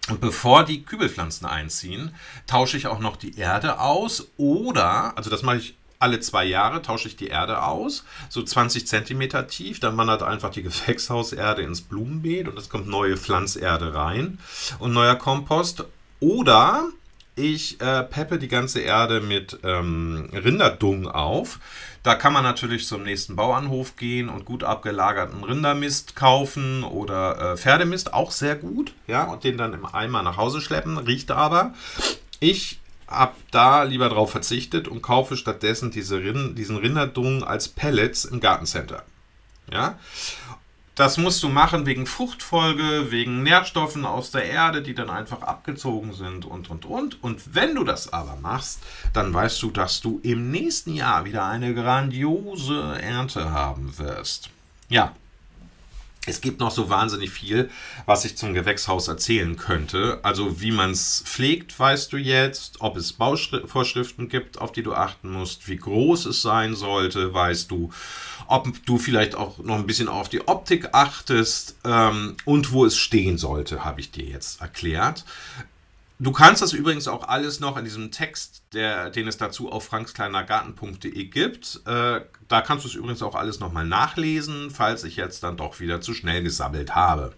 und 0.09 0.21
bevor 0.21 0.63
die 0.63 0.83
Kübelpflanzen 0.83 1.47
einziehen, 1.47 2.13
tausche 2.47 2.77
ich 2.77 2.87
auch 2.87 2.99
noch 2.99 3.17
die 3.17 3.37
Erde 3.37 3.79
aus 3.79 4.27
oder, 4.37 5.17
also 5.17 5.29
das 5.29 5.41
mache 5.41 5.57
ich 5.57 5.75
alle 5.97 6.19
zwei 6.19 6.45
Jahre, 6.45 6.81
tausche 6.81 7.07
ich 7.07 7.15
die 7.15 7.27
Erde 7.27 7.63
aus, 7.63 8.03
so 8.29 8.43
20 8.43 8.85
Zentimeter 8.85 9.47
tief, 9.47 9.79
dann 9.79 9.97
wandert 9.97 10.23
einfach 10.23 10.51
die 10.51 10.63
Gewächshauserde 10.63 11.63
ins 11.63 11.81
Blumenbeet 11.81 12.47
und 12.47 12.57
es 12.59 12.69
kommt 12.69 12.87
neue 12.87 13.17
Pflanzerde 13.17 13.93
rein 13.93 14.39
und 14.79 14.93
neuer 14.93 15.15
Kompost. 15.15 15.85
Oder 16.19 16.89
ich 17.35 17.81
äh, 17.81 18.03
peppe 18.03 18.39
die 18.39 18.47
ganze 18.47 18.79
Erde 18.79 19.19
mit 19.19 19.59
ähm, 19.63 20.29
Rinderdung 20.33 21.07
auf. 21.07 21.59
Da 22.03 22.15
kann 22.15 22.33
man 22.33 22.43
natürlich 22.43 22.85
zum 22.87 23.03
nächsten 23.03 23.35
Bauernhof 23.35 23.95
gehen 23.95 24.29
und 24.29 24.45
gut 24.45 24.63
abgelagerten 24.63 25.43
Rindermist 25.43 26.15
kaufen 26.15 26.83
oder 26.83 27.53
äh, 27.53 27.57
Pferdemist, 27.57 28.13
auch 28.13 28.31
sehr 28.31 28.55
gut, 28.55 28.93
ja, 29.07 29.23
und 29.23 29.43
den 29.43 29.57
dann 29.57 29.73
im 29.73 29.85
Eimer 29.85 30.21
nach 30.21 30.37
Hause 30.37 30.61
schleppen, 30.61 30.97
riecht 30.97 31.31
aber. 31.31 31.73
Ich 32.39 32.79
habe 33.07 33.35
da 33.51 33.83
lieber 33.83 34.09
drauf 34.09 34.31
verzichtet 34.31 34.87
und 34.87 35.01
kaufe 35.01 35.35
stattdessen 35.35 35.91
diese 35.91 36.17
Rind 36.19 36.57
diesen 36.57 36.77
Rinderdung 36.77 37.43
als 37.43 37.67
Pellets 37.67 38.25
im 38.25 38.39
Gartencenter. 38.39 39.03
Ja, 39.71 39.97
das 40.95 41.17
musst 41.17 41.43
du 41.43 41.49
machen 41.49 41.85
wegen 41.85 42.07
Fruchtfolge, 42.07 43.11
wegen 43.11 43.43
Nährstoffen 43.43 44.05
aus 44.05 44.31
der 44.31 44.45
Erde, 44.45 44.81
die 44.81 44.95
dann 44.95 45.09
einfach 45.09 45.41
abgezogen 45.41 46.13
sind 46.13 46.45
und, 46.45 46.69
und, 46.69 46.85
und. 46.85 47.21
Und 47.21 47.53
wenn 47.53 47.75
du 47.75 47.83
das 47.83 48.13
aber 48.13 48.37
machst, 48.41 48.79
dann 49.13 49.33
weißt 49.33 49.61
du, 49.61 49.71
dass 49.71 49.99
du 49.99 50.19
im 50.23 50.51
nächsten 50.51 50.93
Jahr 50.93 51.25
wieder 51.25 51.45
eine 51.45 51.73
grandiose 51.73 52.97
Ernte 53.01 53.51
haben 53.51 53.97
wirst. 53.97 54.49
Ja, 54.87 55.11
es 56.25 56.41
gibt 56.41 56.59
noch 56.59 56.71
so 56.71 56.89
wahnsinnig 56.89 57.31
viel, 57.31 57.69
was 58.05 58.25
ich 58.25 58.37
zum 58.37 58.53
Gewächshaus 58.53 59.07
erzählen 59.07 59.55
könnte. 59.57 60.19
Also 60.23 60.61
wie 60.61 60.71
man 60.71 60.91
es 60.91 61.23
pflegt, 61.25 61.79
weißt 61.79 62.11
du 62.13 62.17
jetzt. 62.17 62.77
Ob 62.79 62.97
es 62.97 63.13
Bauvorschriften 63.13 64.29
gibt, 64.29 64.59
auf 64.59 64.71
die 64.71 64.83
du 64.83 64.93
achten 64.93 65.31
musst. 65.31 65.67
Wie 65.67 65.77
groß 65.77 66.25
es 66.25 66.41
sein 66.41 66.75
sollte, 66.75 67.33
weißt 67.33 67.69
du. 67.71 67.91
Ob 68.47 68.67
du 68.85 68.97
vielleicht 68.97 69.35
auch 69.35 69.59
noch 69.59 69.75
ein 69.75 69.87
bisschen 69.87 70.07
auf 70.07 70.29
die 70.29 70.47
Optik 70.47 70.89
achtest. 70.93 71.77
Ähm, 71.83 72.35
und 72.45 72.71
wo 72.71 72.85
es 72.85 72.97
stehen 72.97 73.37
sollte, 73.37 73.83
habe 73.83 73.99
ich 74.01 74.11
dir 74.11 74.25
jetzt 74.25 74.61
erklärt. 74.61 75.25
Du 76.17 76.31
kannst 76.31 76.61
das 76.61 76.71
übrigens 76.71 77.09
auch 77.09 77.27
alles 77.27 77.59
noch 77.59 77.75
in 77.75 77.83
diesem 77.83 78.09
Text, 78.09 78.63
der, 78.73 79.09
den 79.09 79.27
es 79.27 79.37
dazu 79.37 79.69
auf 79.69 79.85
frankskleinergarten.de 79.85 81.25
gibt. 81.25 81.81
Äh, 81.85 82.21
da 82.47 82.61
kannst 82.61 82.85
du 82.85 82.89
es 82.89 82.95
übrigens 82.95 83.21
auch 83.21 83.35
alles 83.35 83.59
nochmal 83.59 83.85
nachlesen, 83.85 84.71
falls 84.71 85.03
ich 85.03 85.17
jetzt 85.17 85.43
dann 85.43 85.57
doch 85.57 85.81
wieder 85.81 85.99
zu 85.99 86.13
schnell 86.13 86.41
gesammelt 86.41 86.95
habe. 86.95 87.33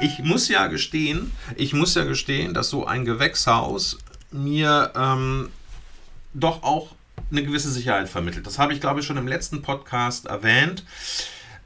Ich 0.00 0.20
muss 0.20 0.48
ja 0.48 0.68
gestehen, 0.68 1.32
ich 1.56 1.72
muss 1.72 1.94
ja 1.94 2.04
gestehen, 2.04 2.54
dass 2.54 2.70
so 2.70 2.86
ein 2.86 3.04
Gewächshaus 3.04 3.98
mir 4.30 4.92
ähm, 4.94 5.50
doch 6.32 6.62
auch 6.62 6.94
eine 7.30 7.42
gewisse 7.42 7.70
Sicherheit 7.70 8.08
vermittelt. 8.08 8.46
Das 8.46 8.58
habe 8.58 8.72
ich, 8.72 8.80
glaube 8.80 9.00
ich, 9.00 9.06
schon 9.06 9.16
im 9.16 9.26
letzten 9.26 9.62
Podcast 9.62 10.26
erwähnt. 10.26 10.84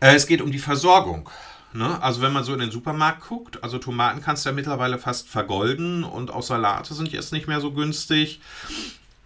Äh, 0.01 0.15
es 0.15 0.27
geht 0.27 0.41
um 0.41 0.53
die 0.53 0.59
Versorgung. 0.59 1.29
Ne? 1.77 2.03
Also 2.03 2.23
wenn 2.23 2.33
man 2.33 2.45
so 2.45 2.53
in 2.55 2.61
den 2.61 2.71
Supermarkt 2.71 3.29
guckt, 3.29 3.63
also 3.63 3.79
Tomaten 3.79 4.23
kannst 4.23 4.45
du 4.45 4.49
ja 4.49 4.55
mittlerweile 4.55 4.99
fast 4.99 5.29
vergolden 5.29 6.05
und 6.05 6.31
auch 6.31 6.43
Salate 6.43 6.95
sind 6.95 7.13
jetzt 7.13 7.33
nicht 7.33 7.49
mehr 7.49 7.61
so 7.61 7.73
günstig. 7.73 8.41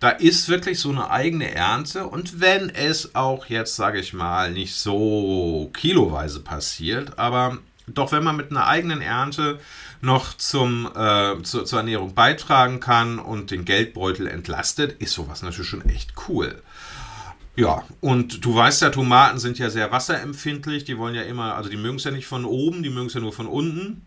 Da 0.01 0.11
ist 0.11 0.49
wirklich 0.49 0.81
so 0.81 0.91
eine 0.91 1.11
eigene 1.11 1.55
Ernte 1.55 2.07
und 2.07 2.41
wenn 2.41 2.71
es 2.71 3.15
auch 3.15 3.47
jetzt, 3.47 3.77
sage 3.77 4.01
ich 4.01 4.15
mal, 4.15 4.51
nicht 4.51 4.75
so 4.75 5.71
kiloweise 5.75 6.41
passiert, 6.41 7.19
aber 7.19 7.59
doch 7.87 8.11
wenn 8.13 8.25
man 8.25 8.37
mit 8.37 8.51
einer 8.51 8.67
eigenen 8.67 9.03
Ernte 9.03 9.59
noch 10.01 10.35
zum, 10.35 10.89
äh, 10.95 11.43
zu, 11.43 11.65
zur 11.65 11.79
Ernährung 11.79 12.15
beitragen 12.15 12.81
kann 12.81 13.19
und 13.19 13.51
den 13.51 13.65
Geldbeutel 13.65 14.27
entlastet, 14.27 15.01
ist 15.01 15.13
sowas 15.13 15.43
natürlich 15.43 15.69
schon 15.69 15.89
echt 15.89 16.15
cool. 16.29 16.63
Ja, 17.61 17.85
und 18.01 18.43
du 18.43 18.55
weißt 18.55 18.81
ja, 18.81 18.89
Tomaten 18.89 19.39
sind 19.39 19.59
ja 19.59 19.69
sehr 19.69 19.93
wasserempfindlich. 19.93 20.85
Die 20.85 20.97
wollen 20.97 21.15
ja 21.15 21.21
immer, 21.21 21.57
also 21.57 21.69
die 21.69 21.77
mögen 21.77 21.97
es 21.97 22.05
ja 22.05 22.11
nicht 22.11 22.27
von 22.27 22.47
oben, 22.47 22.83
die 22.83 22.89
mögen 22.89 23.09
es 23.09 23.13
ja 23.13 23.21
nur 23.21 23.35
von 23.35 23.47
unten. 23.47 24.01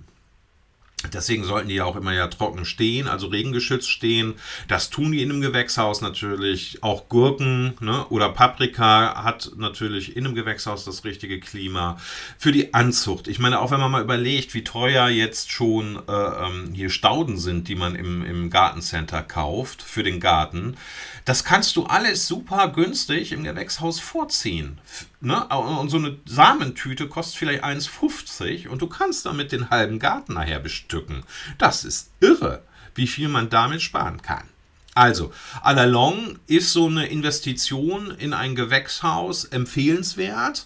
Deswegen 1.12 1.44
sollten 1.44 1.70
die 1.70 1.76
ja 1.76 1.86
auch 1.86 1.96
immer 1.96 2.14
ja 2.14 2.28
trocken 2.28 2.66
stehen, 2.66 3.08
also 3.08 3.28
regengeschützt 3.28 3.90
stehen. 3.90 4.36
Das 4.68 4.90
tun 4.90 5.12
die 5.12 5.22
in 5.22 5.32
einem 5.32 5.42
Gewächshaus 5.42 6.02
natürlich. 6.02 6.82
Auch 6.82 7.10
Gurken 7.10 7.74
ne? 7.80 8.06
oder 8.08 8.30
Paprika 8.30 9.24
hat 9.24 9.52
natürlich 9.58 10.16
in 10.16 10.26
einem 10.26 10.36
Gewächshaus 10.36 10.86
das 10.86 11.04
richtige 11.04 11.40
Klima. 11.40 11.98
Für 12.38 12.52
die 12.52 12.74
Anzucht. 12.74 13.28
Ich 13.28 13.40
meine, 13.40 13.60
auch 13.60 13.72
wenn 13.72 13.80
man 13.80 13.92
mal 13.92 14.04
überlegt, 14.04 14.54
wie 14.54 14.64
teuer 14.64 15.10
jetzt 15.10 15.52
schon 15.52 16.02
äh, 16.08 16.12
ähm, 16.12 16.72
hier 16.74 16.90
Stauden 16.90 17.38
sind, 17.38 17.68
die 17.68 17.76
man 17.76 17.96
im, 17.96 18.26
im 18.26 18.50
Gartencenter 18.50 19.22
kauft 19.24 19.82
für 19.82 20.04
den 20.04 20.20
Garten. 20.20 20.78
Das 21.26 21.44
kannst 21.44 21.76
du 21.76 21.86
alles 21.86 22.28
super 22.28 22.68
günstig 22.70 23.32
im 23.32 23.44
Gewächshaus 23.44 24.00
vorziehen. 24.00 24.80
Ne? 25.24 25.48
Und 25.48 25.88
so 25.90 25.96
eine 25.96 26.18
Samentüte 26.26 27.08
kostet 27.08 27.38
vielleicht 27.38 27.64
1,50 27.64 28.68
und 28.68 28.82
du 28.82 28.88
kannst 28.88 29.26
damit 29.26 29.54
den 29.54 29.70
halben 29.70 29.98
Garten 29.98 30.34
nachher 30.34 30.60
bestücken. 30.60 31.24
Das 31.58 31.86
ist 31.86 32.12
irre, 32.20 32.62
wie 32.94 33.08
viel 33.08 33.30
man 33.30 33.50
damit 33.50 33.82
sparen 33.82 34.22
kann. 34.22 34.50
Also, 34.96 35.32
à 35.64 35.74
la 35.74 35.86
longue 35.86 36.36
ist 36.48 36.74
so 36.74 36.88
eine 36.88 37.08
Investition 37.08 38.12
in 38.12 38.34
ein 38.34 38.54
Gewächshaus 38.54 39.46
empfehlenswert. 39.46 40.66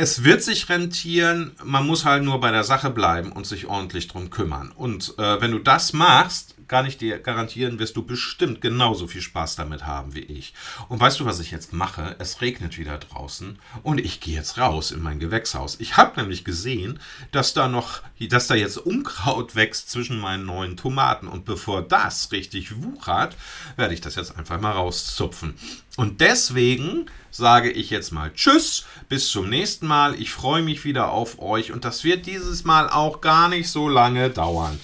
Es 0.00 0.22
wird 0.22 0.44
sich 0.44 0.68
rentieren, 0.68 1.56
man 1.64 1.84
muss 1.84 2.04
halt 2.04 2.22
nur 2.22 2.38
bei 2.38 2.52
der 2.52 2.62
Sache 2.62 2.88
bleiben 2.88 3.32
und 3.32 3.48
sich 3.48 3.66
ordentlich 3.66 4.06
drum 4.06 4.30
kümmern. 4.30 4.70
Und 4.70 5.18
äh, 5.18 5.40
wenn 5.40 5.50
du 5.50 5.58
das 5.58 5.92
machst, 5.92 6.54
kann 6.68 6.86
ich 6.86 6.98
dir 6.98 7.18
garantieren, 7.18 7.80
wirst 7.80 7.96
du 7.96 8.04
bestimmt 8.04 8.60
genauso 8.60 9.08
viel 9.08 9.22
Spaß 9.22 9.56
damit 9.56 9.86
haben 9.86 10.14
wie 10.14 10.20
ich. 10.20 10.54
Und 10.88 11.00
weißt 11.00 11.18
du, 11.18 11.24
was 11.24 11.40
ich 11.40 11.50
jetzt 11.50 11.72
mache? 11.72 12.14
Es 12.20 12.40
regnet 12.40 12.78
wieder 12.78 12.98
draußen 12.98 13.58
und 13.82 13.98
ich 13.98 14.20
gehe 14.20 14.36
jetzt 14.36 14.58
raus 14.58 14.92
in 14.92 15.02
mein 15.02 15.18
Gewächshaus. 15.18 15.80
Ich 15.80 15.96
habe 15.96 16.20
nämlich 16.20 16.44
gesehen, 16.44 17.00
dass 17.32 17.52
da 17.54 17.66
noch, 17.66 18.02
dass 18.20 18.46
da 18.46 18.54
jetzt 18.54 18.76
Unkraut 18.76 19.56
wächst 19.56 19.90
zwischen 19.90 20.20
meinen 20.20 20.46
neuen 20.46 20.76
Tomaten. 20.76 21.26
Und 21.26 21.44
bevor 21.44 21.82
das 21.82 22.30
richtig 22.30 22.82
wuchert, 22.82 23.34
werde 23.74 23.94
ich 23.94 24.00
das 24.00 24.14
jetzt 24.14 24.36
einfach 24.36 24.60
mal 24.60 24.72
rauszupfen. 24.72 25.54
Und 25.96 26.20
deswegen 26.20 27.06
sage 27.38 27.70
ich 27.70 27.88
jetzt 27.88 28.10
mal 28.10 28.32
Tschüss, 28.34 28.84
bis 29.08 29.30
zum 29.30 29.48
nächsten 29.48 29.86
Mal. 29.86 30.20
Ich 30.20 30.32
freue 30.32 30.60
mich 30.60 30.84
wieder 30.84 31.12
auf 31.12 31.40
euch 31.40 31.72
und 31.72 31.84
das 31.84 32.04
wird 32.04 32.26
dieses 32.26 32.64
Mal 32.64 32.90
auch 32.90 33.22
gar 33.22 33.48
nicht 33.48 33.70
so 33.70 33.88
lange 33.88 34.28
dauern. 34.28 34.78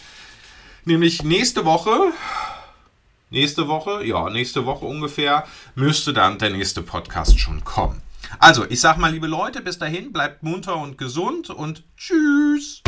Nämlich 0.85 1.23
nächste 1.23 1.65
Woche, 1.65 2.13
nächste 3.31 3.69
Woche, 3.69 4.07
ja, 4.07 4.31
nächste 4.31 4.65
Woche 4.65 4.87
ungefähr, 4.87 5.47
müsste 5.75 6.13
dann 6.13 6.39
der 6.39 6.51
nächste 6.51 6.81
Podcast 6.81 7.39
schon 7.39 7.65
kommen. 7.65 8.01
Also, 8.39 8.65
ich 8.69 8.81
sag 8.81 8.99
mal, 8.99 9.13
liebe 9.13 9.27
Leute, 9.27 9.61
bis 9.61 9.79
dahin, 9.79 10.13
bleibt 10.13 10.43
munter 10.43 10.77
und 10.77 10.97
gesund 10.97 11.51
und 11.51 11.83
tschüss. 11.97 12.83